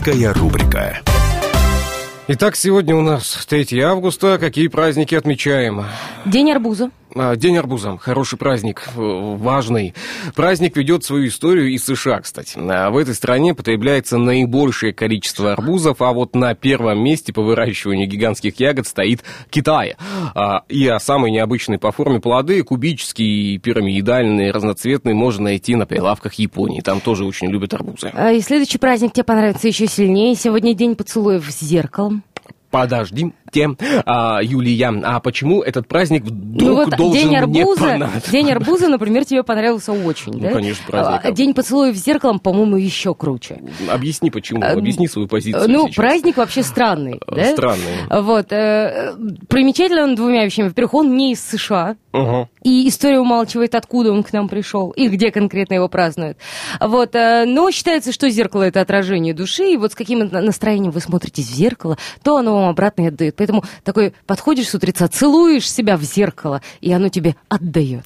Датская 0.00 0.32
рубрика. 0.32 0.98
Итак, 2.28 2.56
сегодня 2.56 2.96
у 2.96 3.02
нас 3.02 3.44
3 3.46 3.80
августа. 3.80 4.38
Какие 4.38 4.68
праздники 4.68 5.14
отмечаем? 5.14 5.84
День 6.26 6.52
арбуза. 6.52 6.90
А, 7.14 7.34
День 7.34 7.56
арбуза. 7.56 7.96
Хороший 7.98 8.38
праздник, 8.38 8.88
э, 8.94 9.00
важный. 9.00 9.94
Праздник 10.34 10.76
ведет 10.76 11.02
свою 11.02 11.28
историю 11.28 11.72
из 11.72 11.84
США, 11.84 12.20
кстати. 12.20 12.58
А 12.58 12.90
В 12.90 12.96
этой 12.96 13.14
стране 13.14 13.54
потребляется 13.54 14.18
наибольшее 14.18 14.92
количество 14.92 15.52
арбузов, 15.52 16.02
а 16.02 16.12
вот 16.12 16.34
на 16.36 16.54
первом 16.54 17.02
месте 17.02 17.32
по 17.32 17.42
выращиванию 17.42 18.06
гигантских 18.06 18.60
ягод 18.60 18.86
стоит 18.86 19.22
Китай. 19.50 19.96
А, 20.34 20.62
И 20.68 20.94
самые 21.00 21.32
необычные 21.32 21.78
по 21.78 21.90
форме 21.90 22.20
плоды, 22.20 22.62
кубические, 22.62 23.58
пирамидальные, 23.58 24.52
разноцветные, 24.52 25.14
можно 25.14 25.44
найти 25.44 25.74
на 25.74 25.86
прилавках 25.86 26.34
Японии. 26.34 26.80
Там 26.80 27.00
тоже 27.00 27.24
очень 27.24 27.48
любят 27.48 27.74
арбузы. 27.74 28.12
И 28.34 28.40
следующий 28.40 28.78
праздник 28.78 29.12
тебе 29.12 29.24
понравится 29.24 29.66
еще 29.66 29.86
сильнее. 29.86 30.34
Сегодня 30.34 30.74
день 30.74 30.94
поцелуев 30.94 31.50
с 31.50 31.60
зеркалом. 31.60 32.22
Подождите, 33.52 34.02
а, 34.06 34.40
Юлия, 34.42 34.92
а 35.04 35.20
почему 35.20 35.62
этот 35.62 35.88
праздник 35.88 36.22
вдруг 36.24 36.68
Ну 36.68 36.74
вот 36.76 36.96
должен 36.96 37.12
день 37.20 37.28
мне 37.28 37.38
арбуза, 37.38 37.80
понравиться? 37.80 38.30
день 38.30 38.50
арбуза, 38.52 38.88
например, 38.88 39.24
тебе 39.24 39.42
понравился 39.42 39.92
очень, 39.92 40.32
Ну, 40.32 40.38
да? 40.40 40.50
конечно, 40.52 40.84
праздник. 40.86 41.20
А, 41.24 41.32
День 41.32 41.54
поцелуев 41.54 41.96
с 41.96 42.04
зеркалом, 42.04 42.38
по-моему, 42.38 42.76
еще 42.76 43.14
круче. 43.14 43.60
Объясни 43.90 44.30
почему, 44.30 44.62
А, 44.62 44.72
объясни 44.72 45.08
свою 45.08 45.26
позицию 45.28 45.68
Ну, 45.68 45.86
сейчас. 45.86 45.96
праздник 45.96 46.36
вообще 46.36 46.62
странный, 46.62 47.20
Э, 47.26 47.34
да? 47.34 47.44
странный. 47.52 48.22
Вот. 48.22 48.52
э, 48.52 49.14
Примечательно 49.48 50.04
он 50.04 50.14
двумя 50.14 50.44
вещами. 50.44 50.68
Во-первых, 50.68 50.94
он 50.94 51.16
не 51.16 51.32
из 51.32 51.40
США, 51.44 51.96
Ага. 52.12 52.48
и 52.62 52.88
история 52.88 53.20
умалчивает, 53.20 53.74
откуда 53.74 54.12
он 54.12 54.22
к 54.22 54.32
нам 54.32 54.48
пришел 54.48 54.90
и 54.90 55.08
где 55.08 55.30
конкретно 55.30 55.74
его 55.74 55.88
празднуют. 55.88 56.38
Вот. 56.80 57.14
э, 57.14 57.44
Но 57.46 57.70
считается, 57.70 58.12
что 58.12 58.28
зеркало— 58.30 58.62
это 58.64 58.80
отражение 58.80 59.34
души, 59.34 59.72
и 59.72 59.76
вот 59.76 59.92
с 59.92 59.94
каким 59.94 60.20
на- 60.20 60.40
настроением 60.40 60.90
вы 60.92 61.00
смотритесь 61.00 61.46
в 61.48 61.54
зеркало, 61.54 61.96
то 62.22 62.36
оно 62.36 62.54
вам 62.54 62.68
обратно 62.68 63.02
и 63.02 63.06
отдает. 63.08 63.39
Поэтому 63.40 63.64
такой 63.84 64.12
подходишь 64.26 64.68
с 64.68 64.74
утреца, 64.74 65.08
целуешь 65.08 65.66
себя 65.66 65.96
в 65.96 66.02
зеркало, 66.02 66.60
и 66.82 66.92
оно 66.92 67.08
тебе 67.08 67.36
отдает. 67.48 68.04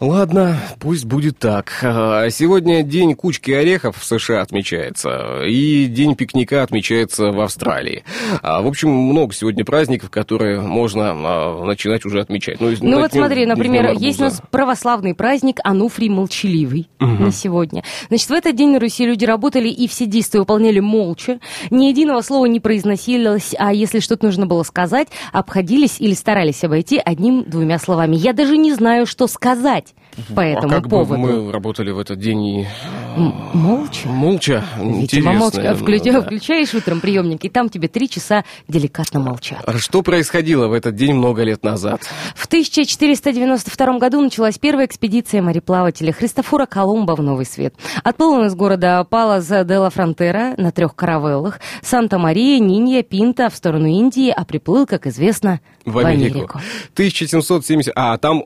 Ладно, 0.00 0.56
пусть 0.78 1.06
будет 1.06 1.38
так. 1.40 1.72
А, 1.82 2.30
Сегодня 2.30 2.84
день 2.84 3.16
кучки 3.16 3.50
орехов 3.50 3.96
в 3.98 4.04
США 4.04 4.42
отмечается, 4.42 5.42
и 5.44 5.86
день 5.86 6.14
пикника 6.14 6.62
отмечается 6.62 7.32
в 7.32 7.40
Австралии. 7.40 8.04
А, 8.40 8.62
В 8.62 8.68
общем, 8.68 8.90
много 8.90 9.34
сегодня 9.34 9.64
праздников, 9.64 10.10
которые 10.10 10.60
можно 10.60 11.10
а, 11.10 11.64
начинать 11.64 12.04
уже 12.04 12.20
отмечать. 12.20 12.60
Ну 12.60 12.70
на 12.80 12.98
вот 13.00 13.12
смотри, 13.12 13.44
например, 13.44 13.90
есть 13.98 14.20
у 14.20 14.24
нас 14.24 14.40
православный 14.52 15.16
праздник 15.16 15.58
Ануфрий 15.64 16.08
Молчаливый 16.08 16.88
на 17.00 17.32
сегодня. 17.32 17.82
Значит, 18.08 18.28
в 18.28 18.32
этот 18.32 18.54
день 18.54 18.70
на 18.70 18.78
Руси 18.78 19.04
люди 19.04 19.24
работали 19.24 19.68
и 19.68 19.88
все 19.88 20.06
действия 20.06 20.38
выполняли 20.38 20.78
молча. 20.78 21.40
Ни 21.70 21.86
единого 21.86 22.20
слова 22.20 22.46
не 22.46 22.60
произносилось, 22.60 23.52
а 23.58 23.72
если 23.72 23.98
что-то 23.98 24.26
нужно 24.26 24.46
было 24.46 24.62
сказать, 24.62 25.08
обходились 25.32 25.96
или 25.98 26.14
старались 26.14 26.62
обойти 26.62 27.00
одним-двумя 27.04 27.80
словами. 27.80 28.14
Я 28.14 28.32
даже 28.32 28.56
не 28.56 28.72
знаю, 28.72 29.04
что 29.04 29.26
сказать 29.26 29.87
по 30.34 30.40
этому 30.40 30.68
а 30.72 30.80
как 30.80 30.88
поводу. 30.88 31.20
бы 31.22 31.42
мы 31.46 31.52
работали 31.52 31.90
в 31.90 31.98
этот 31.98 32.18
день 32.18 32.44
и 32.44 32.66
М- 33.16 33.34
Молча? 33.54 34.08
молча? 34.08 34.64
Видимо, 34.78 35.32
молча. 35.32 35.74
Вклю- 35.74 36.12
да. 36.12 36.20
Включаешь 36.22 36.74
утром 36.74 37.00
приемник, 37.00 37.44
и 37.44 37.48
там 37.48 37.68
тебе 37.68 37.88
три 37.88 38.08
часа 38.08 38.44
деликатно 38.68 39.20
молчат. 39.20 39.62
А 39.66 39.78
Что 39.78 40.02
происходило 40.02 40.68
в 40.68 40.72
этот 40.72 40.94
день 40.94 41.14
много 41.14 41.42
лет 41.42 41.62
назад? 41.64 42.02
В 42.34 42.46
1492 42.46 43.98
году 43.98 44.20
началась 44.20 44.58
первая 44.58 44.86
экспедиция 44.86 45.42
мореплавателя 45.42 46.12
Христофора 46.12 46.66
Колумба 46.66 47.12
в 47.16 47.22
Новый 47.22 47.46
Свет. 47.46 47.74
Отплыл 48.04 48.32
он 48.34 48.46
из 48.46 48.54
города 48.54 49.04
Палас 49.04 49.46
де 49.48 49.78
ла 49.78 49.90
Фронтера 49.90 50.54
на 50.56 50.70
трех 50.72 50.94
каравеллах 50.94 51.60
Санта-Мария, 51.82 52.58
Нинья, 52.58 53.02
Пинта 53.02 53.50
в 53.50 53.54
сторону 53.54 53.86
Индии, 53.86 54.30
а 54.30 54.44
приплыл, 54.44 54.86
как 54.86 55.06
известно, 55.06 55.60
в, 55.84 55.92
В 55.92 55.98
Америку. 55.98 56.60
1770... 56.94 57.92
А, 57.96 58.18
там 58.18 58.44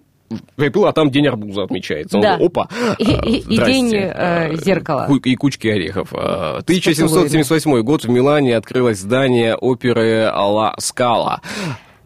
приплыл, 0.57 0.87
а 0.87 0.93
там 0.93 1.11
день 1.11 1.26
арбуза 1.26 1.62
отмечается. 1.64 2.16
Он 2.16 2.22
Да. 2.22 2.37
говорит, 2.37 2.57
Опа. 2.57 2.68
И- 2.99 3.05
и- 3.05 3.55
и 3.55 3.59
день, 3.59 3.93
э, 3.95 4.55
зеркала. 4.57 5.07
Ку- 5.07 5.16
И 5.16 5.35
кучки 5.37 5.68
орехов. 5.68 6.09
А, 6.12 6.61
1778 6.62 7.83
год 7.83 8.05
в 8.05 8.09
Милане 8.11 8.57
открылось 8.57 8.99
здание 8.99 9.55
оперы 9.57 10.30
Ла 10.35 10.74
Скала. 10.78 11.41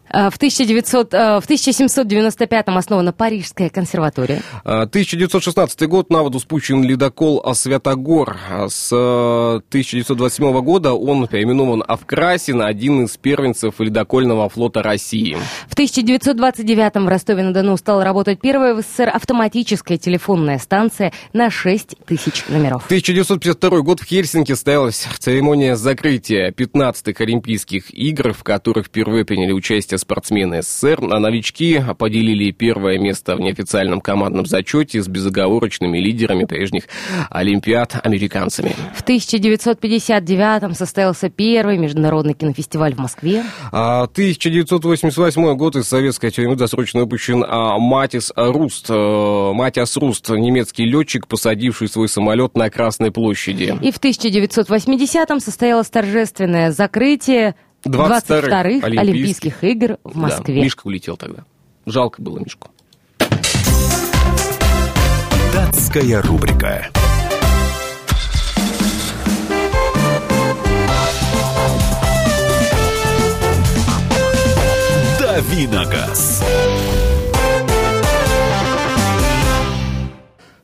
А, 0.09 0.29
В, 0.29 0.37
1900, 0.37 1.13
э, 1.13 1.39
в 1.41 1.45
1795 1.45 2.67
основана 2.67 3.11
Парижская 3.11 3.69
консерватория. 3.69 4.41
А, 4.63 4.83
1916 4.83 5.87
год 5.87 6.09
на 6.09 6.23
воду 6.23 6.39
спущен 6.39 6.83
ледокол 6.83 7.43
Святогор. 7.53 8.37
С 8.67 8.89
э, 8.91 9.61
1927 9.69 10.61
года 10.61 10.93
он 10.93 11.27
переименован 11.27 11.83
Авкрасин, 11.85 12.61
один 12.61 13.05
из 13.05 13.17
первенцев 13.17 13.79
ледокольного 13.79 14.49
флота 14.49 14.81
России. 14.81 15.37
В 15.67 15.73
1929 15.73 16.95
в 16.95 17.07
Ростове-на-Дону 17.07 17.77
стала 17.77 18.03
работать 18.03 18.39
первая 18.39 18.75
в 18.75 18.81
СССР 18.81 19.09
автоматическая 19.13 19.97
телефонная 19.97 20.59
станция 20.59 21.11
на 21.33 21.49
6 21.49 21.95
тысяч 22.05 22.45
номеров. 22.47 22.85
1952 22.85 23.81
год 23.81 23.99
в 23.99 24.05
Хельсинки 24.05 24.53
состоялась 24.53 25.05
церемония 25.19 25.75
закрытия 25.75 26.51
15-х 26.51 27.23
Олимпийских 27.23 27.93
игр, 27.93 28.33
в 28.33 28.43
которых 28.43 28.87
впервые 28.87 29.25
приняли 29.25 29.51
участие 29.51 29.96
спортсмены 29.97 30.61
СССР, 30.61 30.99
а 31.11 31.19
новички 31.19 31.81
поделили 31.97 32.51
первое 32.51 32.97
место 32.97 33.35
в 33.35 33.39
неофициальном 33.39 34.01
командном 34.01 34.45
зачете 34.45 35.01
с 35.01 35.07
безоговорочными 35.07 35.97
лидерами 35.99 36.45
прежних 36.45 36.83
Олимпиад 37.29 38.05
американцами. 38.05 38.75
В 38.95 39.01
1959 39.01 40.77
состоялся 40.77 41.29
первый 41.29 41.77
международный 41.77 42.33
кинофестиваль 42.33 42.95
в 42.95 42.99
Москве. 42.99 43.43
А 43.71 44.03
1988 44.03 45.55
год 45.55 45.75
из 45.75 45.87
советской 45.87 46.31
тюрьмы 46.31 46.55
досрочно 46.55 47.01
выпущен 47.01 47.43
а, 47.47 47.77
Матис 47.77 48.31
Руст. 48.35 48.87
э, 48.89 49.51
Матиас 49.53 49.97
Руст, 49.97 50.29
немецкий 50.29 50.85
летчик, 50.85 51.27
посадивший 51.27 51.87
свой 51.87 52.07
самолет 52.07 52.55
на 52.55 52.69
Красной 52.69 53.11
площади. 53.11 53.75
И 53.81 53.91
в 53.91 53.97
1980 53.97 55.41
состоялось 55.41 55.89
торжественное 55.89 56.71
закрытие 56.71 57.55
22-х 57.85 58.47
22-х 58.47 58.99
Олимпийских 58.99 59.63
игр 59.63 59.97
в 60.03 60.13
Да, 60.13 60.19
Москве. 60.19 60.61
Мишка 60.61 60.87
улетел 60.87 61.17
тогда. 61.17 61.43
Жалко 61.85 62.21
было 62.21 62.39
Мишку. 62.39 62.69
Датская 65.53 66.21
рубрика. 66.21 66.89
Давиногаз. 75.19 76.43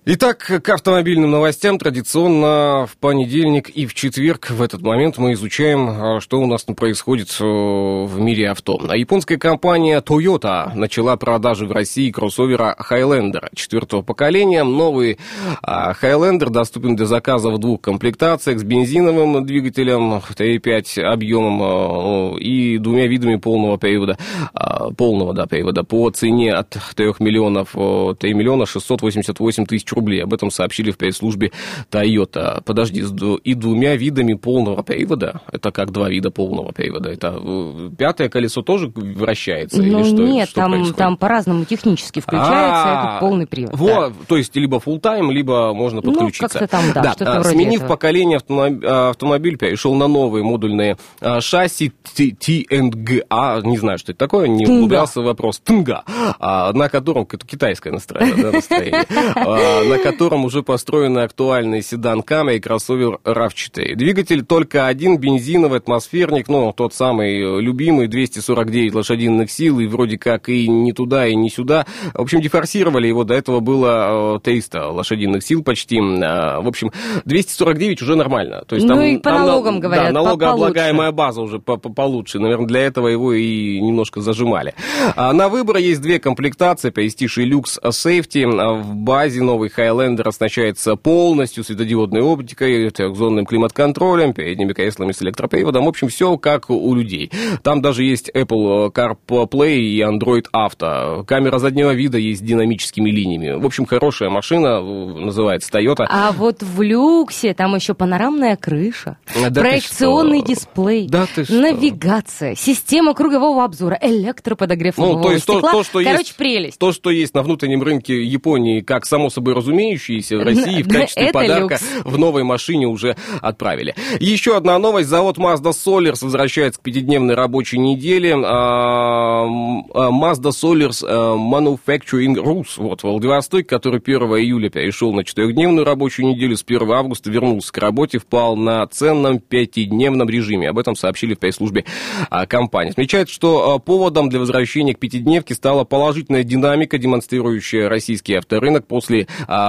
Итак, 0.05 0.39
к 0.39 0.67
автомобильным 0.67 1.31
новостям 1.31 1.79
традиционно 1.79 2.85
в 2.91 2.97
понедельник 2.97 3.69
и 3.69 3.85
в 3.85 3.93
четверг 3.93 4.49
в 4.49 4.61
этот 4.61 4.81
момент 4.81 5.17
мы 5.17 5.31
изучаем, 5.31 5.87
а, 5.87 6.19
что 6.19 6.41
у 6.41 6.45
нас 6.45 6.65
там 6.65 6.75
происходит 6.75 7.29
э, 7.39 7.43
в 7.45 8.19
мире 8.19 8.49
авто. 8.49 8.77
Японская 8.93 9.37
компания 9.37 10.01
Toyota 10.01 10.75
начала 10.75 11.15
продажи 11.15 11.65
в 11.65 11.71
России 11.71 12.11
кроссовера 12.11 12.75
Highlander 12.77 13.47
четвертого 13.55 14.01
поколения. 14.01 14.65
Новый 14.65 15.19
а, 15.61 15.93
Highlander 15.93 16.49
доступен 16.49 16.97
для 16.97 17.05
заказа 17.05 17.49
в 17.49 17.57
двух 17.57 17.79
комплектациях 17.79 18.59
с 18.59 18.63
бензиновым 18.63 19.45
двигателем 19.45 20.15
3.5 20.15 21.01
объемом 21.01 22.35
э, 22.35 22.39
и 22.41 22.77
двумя 22.77 23.07
видами 23.07 23.37
полного 23.37 23.77
привода, 23.77 24.17
а, 24.53 24.91
полного 24.91 25.33
да, 25.33 25.45
привода 25.45 25.85
по 25.85 26.09
цене 26.09 26.51
от 26.51 26.77
3 26.97 27.13
миллионов, 27.19 27.69
э, 27.73 28.15
3 28.19 28.33
миллиона 28.33 28.65
688 28.65 29.65
тысяч 29.65 29.92
рублей. 29.93 30.23
Об 30.23 30.33
этом 30.33 30.51
сообщили 30.51 30.91
в 30.91 30.97
пресс-службе 30.97 31.51
Toyota. 31.91 32.61
Подожди, 32.63 33.03
и 33.43 33.53
двумя 33.53 33.95
видами 33.95 34.33
полного 34.33 34.81
привода? 34.83 35.41
Это 35.51 35.71
как 35.71 35.91
два 35.91 36.09
вида 36.09 36.31
полного 36.31 36.71
привода? 36.71 37.09
Это 37.09 37.35
э, 37.39 37.89
пятое 37.97 38.29
колесо 38.29 38.61
тоже 38.61 38.91
вращается? 38.95 39.81
Ну 39.81 39.99
или 39.99 40.03
что, 40.03 40.23
нет, 40.23 40.49
что 40.49 40.61
там, 40.61 40.71
происходит? 40.71 40.97
там 40.97 41.17
по-разному 41.17 41.65
технически 41.65 42.19
включается 42.19 42.51
А, 42.53 43.07
этот 43.07 43.19
полный 43.19 43.47
привод. 43.47 43.71
да. 43.71 43.77
Вот, 43.77 44.13
то 44.27 44.37
есть 44.37 44.55
либо 44.55 44.77
full 44.77 44.99
time, 44.99 45.31
либо 45.31 45.73
можно 45.73 46.01
Ну, 46.03 46.11
подключиться. 46.11 46.59
как-то 46.59 46.67
там, 46.67 46.91
да, 46.93 47.11
что-то 47.13 47.31
а, 47.37 47.39
вроде 47.41 47.49
сменив 47.55 47.75
этого. 47.81 47.89
поколение, 47.89 48.37
автомобиль, 48.37 48.85
автомобиль 48.87 49.57
перешел 49.57 49.93
на 49.95 50.07
новые 50.07 50.43
модульные 50.43 50.97
а, 51.21 51.41
шасси 51.41 51.91
TNGA, 52.15 53.23
А, 53.29 53.61
не 53.61 53.77
знаю, 53.77 53.97
что 53.97 54.11
это 54.11 54.19
такое, 54.19 54.47
не 54.47 54.65
углублялся 54.65 55.21
в 55.21 55.25
вопрос, 55.25 55.59
ТНГА, 55.59 56.03
а, 56.39 56.73
на 56.73 56.89
котором, 56.89 57.25
китайское 57.25 57.93
настроение, 57.93 58.43
да, 58.43 58.51
настроение, 58.53 59.05
а, 59.35 59.82
на 59.85 59.97
котором 59.97 60.45
уже 60.45 60.63
построен 60.63 61.17
актуальный 61.17 61.81
седан 61.81 62.21
Камри 62.23 62.57
и 62.57 62.59
кроссовер 62.59 63.19
RAV4. 63.23 63.95
Двигатель 63.95 64.43
только 64.45 64.87
один, 64.87 65.17
бензиновый, 65.17 65.79
атмосферник, 65.79 66.47
ну, 66.49 66.73
тот 66.75 66.93
самый 66.93 67.39
э, 67.39 67.61
любимый, 67.61 68.07
249 68.07 68.93
лошадиных 68.95 69.51
сил, 69.51 69.79
и 69.79 69.87
вроде 69.87 70.17
как 70.17 70.49
и 70.49 70.67
не 70.67 70.93
туда, 70.93 71.27
и 71.27 71.35
не 71.35 71.49
сюда. 71.49 71.85
В 72.13 72.21
общем, 72.21 72.41
дефорсировали 72.41 73.07
его, 73.07 73.23
до 73.23 73.33
этого 73.33 73.59
было 73.59 74.37
э, 74.37 74.39
300 74.43 74.87
лошадиных 74.89 75.43
сил 75.43 75.63
почти. 75.63 75.99
А, 75.99 76.61
В 76.61 76.67
общем, 76.67 76.91
249 77.25 78.01
уже 78.01 78.15
нормально. 78.15 78.63
То 78.67 78.75
есть, 78.75 78.87
Ну 78.87 78.95
там, 78.95 79.03
и 79.03 79.17
по 79.17 79.23
там 79.29 79.33
на- 79.41 79.45
налогам, 79.47 79.79
говорят, 79.79 80.07
Да, 80.07 80.11
налогооблагаемая 80.11 81.11
база 81.11 81.41
уже 81.41 81.59
по- 81.59 81.77
по- 81.77 81.89
получше. 81.91 82.39
Наверное, 82.39 82.67
для 82.67 82.81
этого 82.81 83.07
его 83.07 83.33
и 83.33 83.79
немножко 83.79 84.21
зажимали. 84.21 84.73
А, 85.15 85.33
На 85.33 85.49
выбор 85.49 85.77
есть 85.77 86.01
две 86.01 86.19
комплектации. 86.19 86.91
Prestige 86.91 87.43
и 87.43 87.49
Lux 87.51 87.81
Safety. 87.83 88.43
А, 88.59 88.73
В 88.73 88.95
базе 88.95 89.41
новый 89.41 89.69
Highlander 89.77 90.27
оснащается 90.27 90.95
полностью 90.95 91.63
светодиодной 91.63 92.21
оптикой, 92.21 92.89
трехзонным 92.89 93.45
климат-контролем, 93.45 94.33
передними 94.33 94.73
креслами 94.73 95.11
с 95.11 95.21
электроприводом. 95.21 95.85
В 95.85 95.87
общем, 95.89 96.07
все 96.07 96.37
как 96.37 96.69
у 96.69 96.93
людей. 96.95 97.31
Там 97.63 97.81
даже 97.81 98.03
есть 98.03 98.29
Apple 98.33 98.91
CarPlay 98.91 99.75
и 99.77 99.99
Android 100.01 100.45
Auto. 100.55 101.25
Камера 101.25 101.57
заднего 101.59 101.91
вида 101.93 102.17
есть 102.17 102.41
с 102.41 102.43
динамическими 102.43 103.09
линиями. 103.09 103.59
В 103.59 103.65
общем, 103.65 103.85
хорошая 103.85 104.29
машина, 104.29 104.81
называется 104.81 105.69
Toyota. 105.71 106.05
А 106.09 106.31
вот 106.31 106.61
в 106.63 106.81
люксе 106.81 107.53
там 107.53 107.75
еще 107.75 107.93
панорамная 107.93 108.55
крыша, 108.55 109.17
Да 109.49 109.61
проекционный 109.61 110.41
дисплей, 110.41 111.07
Да 111.07 111.27
навигация, 111.49 112.55
система 112.55 113.13
кругового 113.13 113.63
обзора, 113.63 113.97
электроподогрев 114.01 114.97
Ну, 114.97 115.21
то 115.21 115.31
есть 115.31 115.45
то, 115.45 115.53
стекла. 115.53 115.71
то, 115.71 115.83
что 115.83 116.03
Короче, 116.03 116.17
есть, 116.19 116.35
прелесть. 116.35 116.79
то, 116.79 116.91
что 116.91 117.09
есть 117.09 117.33
на 117.33 117.41
внутреннем 117.43 117.81
рынке 117.83 118.23
Японии, 118.23 118.81
как 118.81 119.05
само 119.05 119.29
собой 119.29 119.53
разумеющиеся 119.63 120.37
в 120.37 120.43
России 120.43 120.83
в 120.83 120.89
качестве 120.89 121.31
подарка 121.31 121.79
в 122.03 122.17
новой 122.17 122.43
машине 122.43 122.87
уже 122.87 123.15
отправили. 123.41 123.95
Еще 124.19 124.55
одна 124.55 124.77
новость. 124.77 125.09
Завод 125.09 125.37
Mazda 125.37 125.71
Solars 125.71 126.23
возвращается 126.23 126.79
к 126.79 126.83
пятидневной 126.83 127.35
рабочей 127.35 127.77
неделе. 127.77 128.35
А, 128.35 129.45
а, 129.45 130.09
Mazda 130.09 130.51
Solars 130.51 131.03
а, 131.07 131.35
Manufacturing 131.35 132.35
Rus 132.35 132.73
вот, 132.77 133.01
в 133.01 133.03
Владивостоке, 133.03 133.63
который 133.63 133.99
1 133.99 134.21
июля 134.21 134.69
перешел 134.69 135.13
на 135.13 135.23
четырехдневную 135.23 135.85
рабочую 135.85 136.27
неделю, 136.27 136.57
с 136.57 136.63
1 136.63 136.91
августа 136.91 137.29
вернулся 137.29 137.71
к 137.71 137.77
работе, 137.77 138.19
впал 138.19 138.55
на 138.55 138.85
ценном 138.87 139.39
пятидневном 139.39 140.29
режиме. 140.29 140.69
Об 140.69 140.79
этом 140.79 140.95
сообщили 140.95 141.35
в 141.35 141.39
пресс-службе 141.39 141.85
а, 142.29 142.45
компании. 142.45 142.91
Отмечается, 142.91 143.33
что 143.33 143.79
поводом 143.79 144.29
для 144.29 144.39
возвращения 144.39 144.93
к 144.93 144.99
пятидневке 144.99 145.55
стала 145.55 145.83
положительная 145.83 146.43
динамика, 146.43 146.97
демонстрирующая 146.97 147.89
российский 147.89 148.33
авторынок 148.35 148.87
после 148.87 149.27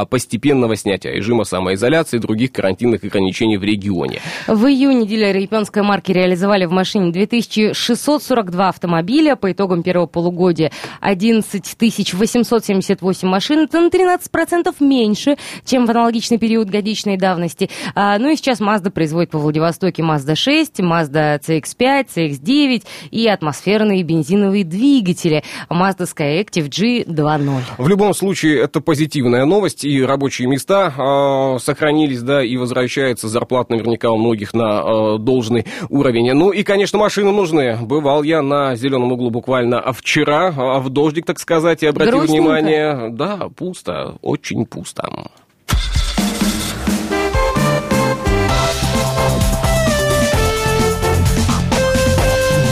постепенного 0.09 0.77
снятия 0.77 1.13
режима 1.13 1.45
самоизоляции 1.45 2.17
и 2.17 2.21
других 2.21 2.53
карантинных 2.53 3.05
ограничений 3.05 3.57
в 3.57 3.65
регионе. 3.65 4.21
В 4.47 4.67
июне 4.67 5.07
дилеры 5.07 5.41
японской 5.41 5.83
марки 5.83 6.13
реализовали 6.13 6.65
в 6.65 6.71
машине 6.71 7.13
2642 7.13 8.69
автомобиля. 8.69 9.37
По 9.37 9.53
итогам 9.53 9.83
первого 9.83 10.07
полугодия 10.07 10.71
11 11.01 11.77
878 12.15 13.29
машин. 13.29 13.61
Это 13.61 13.81
на 13.81 13.89
13% 13.89 14.75
меньше, 14.81 15.37
чем 15.65 15.87
в 15.87 15.91
аналогичный 15.91 16.39
период 16.39 16.69
годичной 16.69 17.17
давности. 17.17 17.71
А, 17.95 18.19
ну 18.19 18.31
и 18.31 18.37
сейчас 18.37 18.61
Mazda 18.61 18.91
производит 18.91 19.35
во 19.35 19.41
Владивостоке 19.41 20.03
Mazda 20.03 20.35
6, 20.35 20.81
Mazda 20.81 21.41
CX-5, 21.41 22.07
CX-9 22.15 22.85
и 23.11 23.27
атмосферные 23.29 24.03
бензиновые 24.03 24.65
двигатели 24.65 25.43
Mazda 25.69 26.07
Skyactiv 26.07 26.69
G2.0. 26.69 27.63
В 27.79 27.89
любом 27.89 28.15
случае, 28.15 28.61
это 28.61 28.81
позитивная 28.81 29.45
новость, 29.45 29.74
и 29.83 30.03
рабочие 30.03 30.47
места 30.47 30.93
э, 30.97 31.59
сохранились, 31.59 32.23
да, 32.23 32.45
и 32.45 32.57
возвращается 32.57 33.29
зарплата 33.29 33.73
наверняка 33.73 34.11
у 34.11 34.19
многих 34.19 34.53
на 34.53 34.83
э, 34.83 35.19
должный 35.19 35.65
уровень. 35.89 36.33
Ну 36.35 36.51
и, 36.51 36.63
конечно, 36.63 36.99
машины 36.99 37.33
нужны. 37.33 37.79
Бывал 37.81 38.23
я 38.23 38.43
на 38.43 38.77
зеленом 38.77 39.13
углу 39.13 39.31
буквально 39.31 39.83
вчера, 39.93 40.53
а 40.57 40.81
в 40.81 40.91
дождик, 40.91 41.25
так 41.27 41.39
сказать, 41.39 41.83
и 41.83 41.87
обратил 41.87 42.19
Грустненько. 42.19 42.43
внимание. 42.43 43.09
Да, 43.11 43.49
пусто, 43.57 44.17
очень 44.21 44.67
пусто. 44.67 45.09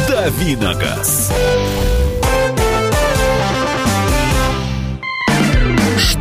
Давиногаз. 0.09 1.33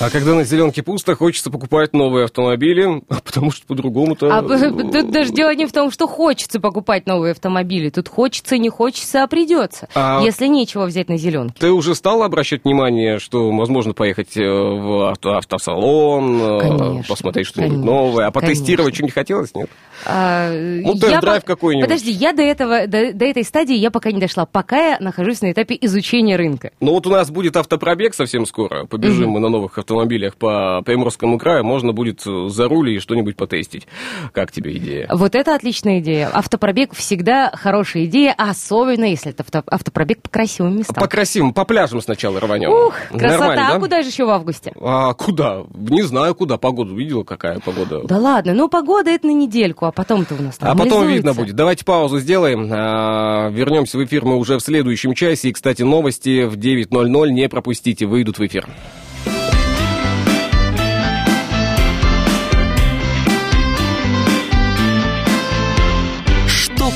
А 0.00 0.08
когда 0.08 0.34
на 0.34 0.44
зеленке 0.44 0.82
пусто, 0.82 1.14
хочется 1.14 1.50
покупать 1.50 1.92
новые 1.92 2.24
автомобили, 2.24 3.02
потому 3.24 3.50
что 3.50 3.66
по-другому-то... 3.66 4.34
А 4.34 4.42
п- 4.42 4.58
тут 4.92 5.10
даже 5.10 5.30
дело 5.30 5.54
не 5.54 5.66
в 5.66 5.72
том, 5.72 5.90
что 5.90 6.08
хочется 6.08 6.58
покупать 6.58 7.06
новые 7.06 7.32
автомобили. 7.32 7.90
Тут 7.90 8.08
хочется, 8.08 8.56
не 8.56 8.70
хочется, 8.70 9.22
а 9.22 9.26
придется. 9.26 9.88
А- 9.94 10.22
Если 10.24 10.46
нечего 10.46 10.86
взять 10.86 11.10
на 11.10 11.18
зеленке. 11.18 11.54
Ты 11.60 11.70
уже 11.70 11.94
стал 11.94 12.22
обращать 12.22 12.64
внимание, 12.64 13.18
что 13.18 13.50
возможно 13.50 13.92
поехать 13.92 14.36
э, 14.38 14.40
в 14.42 15.10
авто- 15.10 15.36
автосалон, 15.36 16.40
э, 16.40 16.60
Конечно, 16.60 17.04
посмотреть 17.06 17.46
что-нибудь 17.48 17.84
новое, 17.84 18.26
а 18.26 18.30
потестировать 18.30 18.94
конечно. 18.96 19.10
что-нибудь 19.10 19.14
хотелось, 19.14 19.54
нет? 19.54 19.68
А, 20.06 20.50
Ну, 20.50 20.94
я 20.94 21.00
тест-драйв 21.10 21.42
по- 21.42 21.46
какой-нибудь. 21.46 21.86
Подожди, 21.90 22.10
я 22.10 22.32
до, 22.32 22.42
этого, 22.42 22.86
до, 22.86 23.12
до 23.12 23.24
этой 23.26 23.44
стадии 23.44 23.76
я 23.76 23.90
пока 23.90 24.12
не 24.12 24.20
дошла. 24.20 24.46
Пока 24.46 24.92
я 24.92 24.96
нахожусь 24.98 25.42
на 25.42 25.52
этапе 25.52 25.76
изучения 25.82 26.36
рынка. 26.36 26.70
Ну 26.80 26.92
вот 26.92 27.06
у 27.06 27.10
нас 27.10 27.30
будет 27.30 27.58
автопробег 27.58 28.14
совсем 28.14 28.46
скоро. 28.46 28.86
Побежим 28.86 29.28
мы 29.30 29.40
на 29.40 29.50
новых 29.50 29.72
автомобилях 29.72 29.89
по 30.38 30.82
Приморскому 30.84 31.38
краю. 31.38 31.64
Можно 31.64 31.92
будет 31.92 32.22
за 32.22 32.68
руль 32.68 32.90
и 32.90 32.98
что-нибудь 32.98 33.36
потестить. 33.36 33.86
Как 34.32 34.52
тебе 34.52 34.76
идея? 34.76 35.08
Вот 35.12 35.34
это 35.34 35.54
отличная 35.54 36.00
идея. 36.00 36.30
Автопробег 36.32 36.94
всегда 36.94 37.50
хорошая 37.54 38.04
идея, 38.06 38.34
особенно 38.36 39.04
если 39.04 39.30
это 39.30 39.42
авто- 39.42 39.64
автопробег 39.66 40.22
по 40.22 40.28
красивым 40.28 40.78
местам. 40.78 40.96
По 40.96 41.08
красивым, 41.08 41.52
по 41.52 41.64
пляжам 41.64 42.00
сначала 42.00 42.40
рванем. 42.40 42.70
Ух, 42.70 42.94
красота. 43.10 43.38
Нормально, 43.38 43.68
а 43.68 43.72
да? 43.74 43.80
куда 43.80 44.02
же 44.02 44.08
еще 44.08 44.24
в 44.24 44.30
августе? 44.30 44.72
А 44.80 45.12
куда? 45.14 45.64
Не 45.74 46.02
знаю 46.02 46.34
куда. 46.34 46.56
Погоду 46.58 46.94
видела, 46.94 47.24
какая 47.24 47.60
погода? 47.60 48.02
Да 48.04 48.18
ладно, 48.18 48.54
ну 48.54 48.68
погода 48.68 49.10
это 49.10 49.26
на 49.26 49.32
недельку, 49.32 49.86
а 49.86 49.92
потом-то 49.92 50.34
у 50.34 50.42
нас 50.42 50.56
А 50.60 50.74
потом 50.76 51.06
видно 51.06 51.34
будет. 51.34 51.54
Давайте 51.54 51.84
паузу 51.84 52.18
сделаем. 52.18 52.68
А, 52.72 53.48
Вернемся 53.50 53.98
в 53.98 54.04
эфир 54.04 54.24
мы 54.24 54.36
уже 54.36 54.56
в 54.58 54.60
следующем 54.60 55.14
часе. 55.14 55.48
И, 55.48 55.52
кстати, 55.52 55.82
новости 55.82 56.44
в 56.44 56.56
9.00 56.56 57.30
не 57.30 57.48
пропустите, 57.48 58.06
выйдут 58.06 58.38
в 58.38 58.46
эфир. 58.46 58.66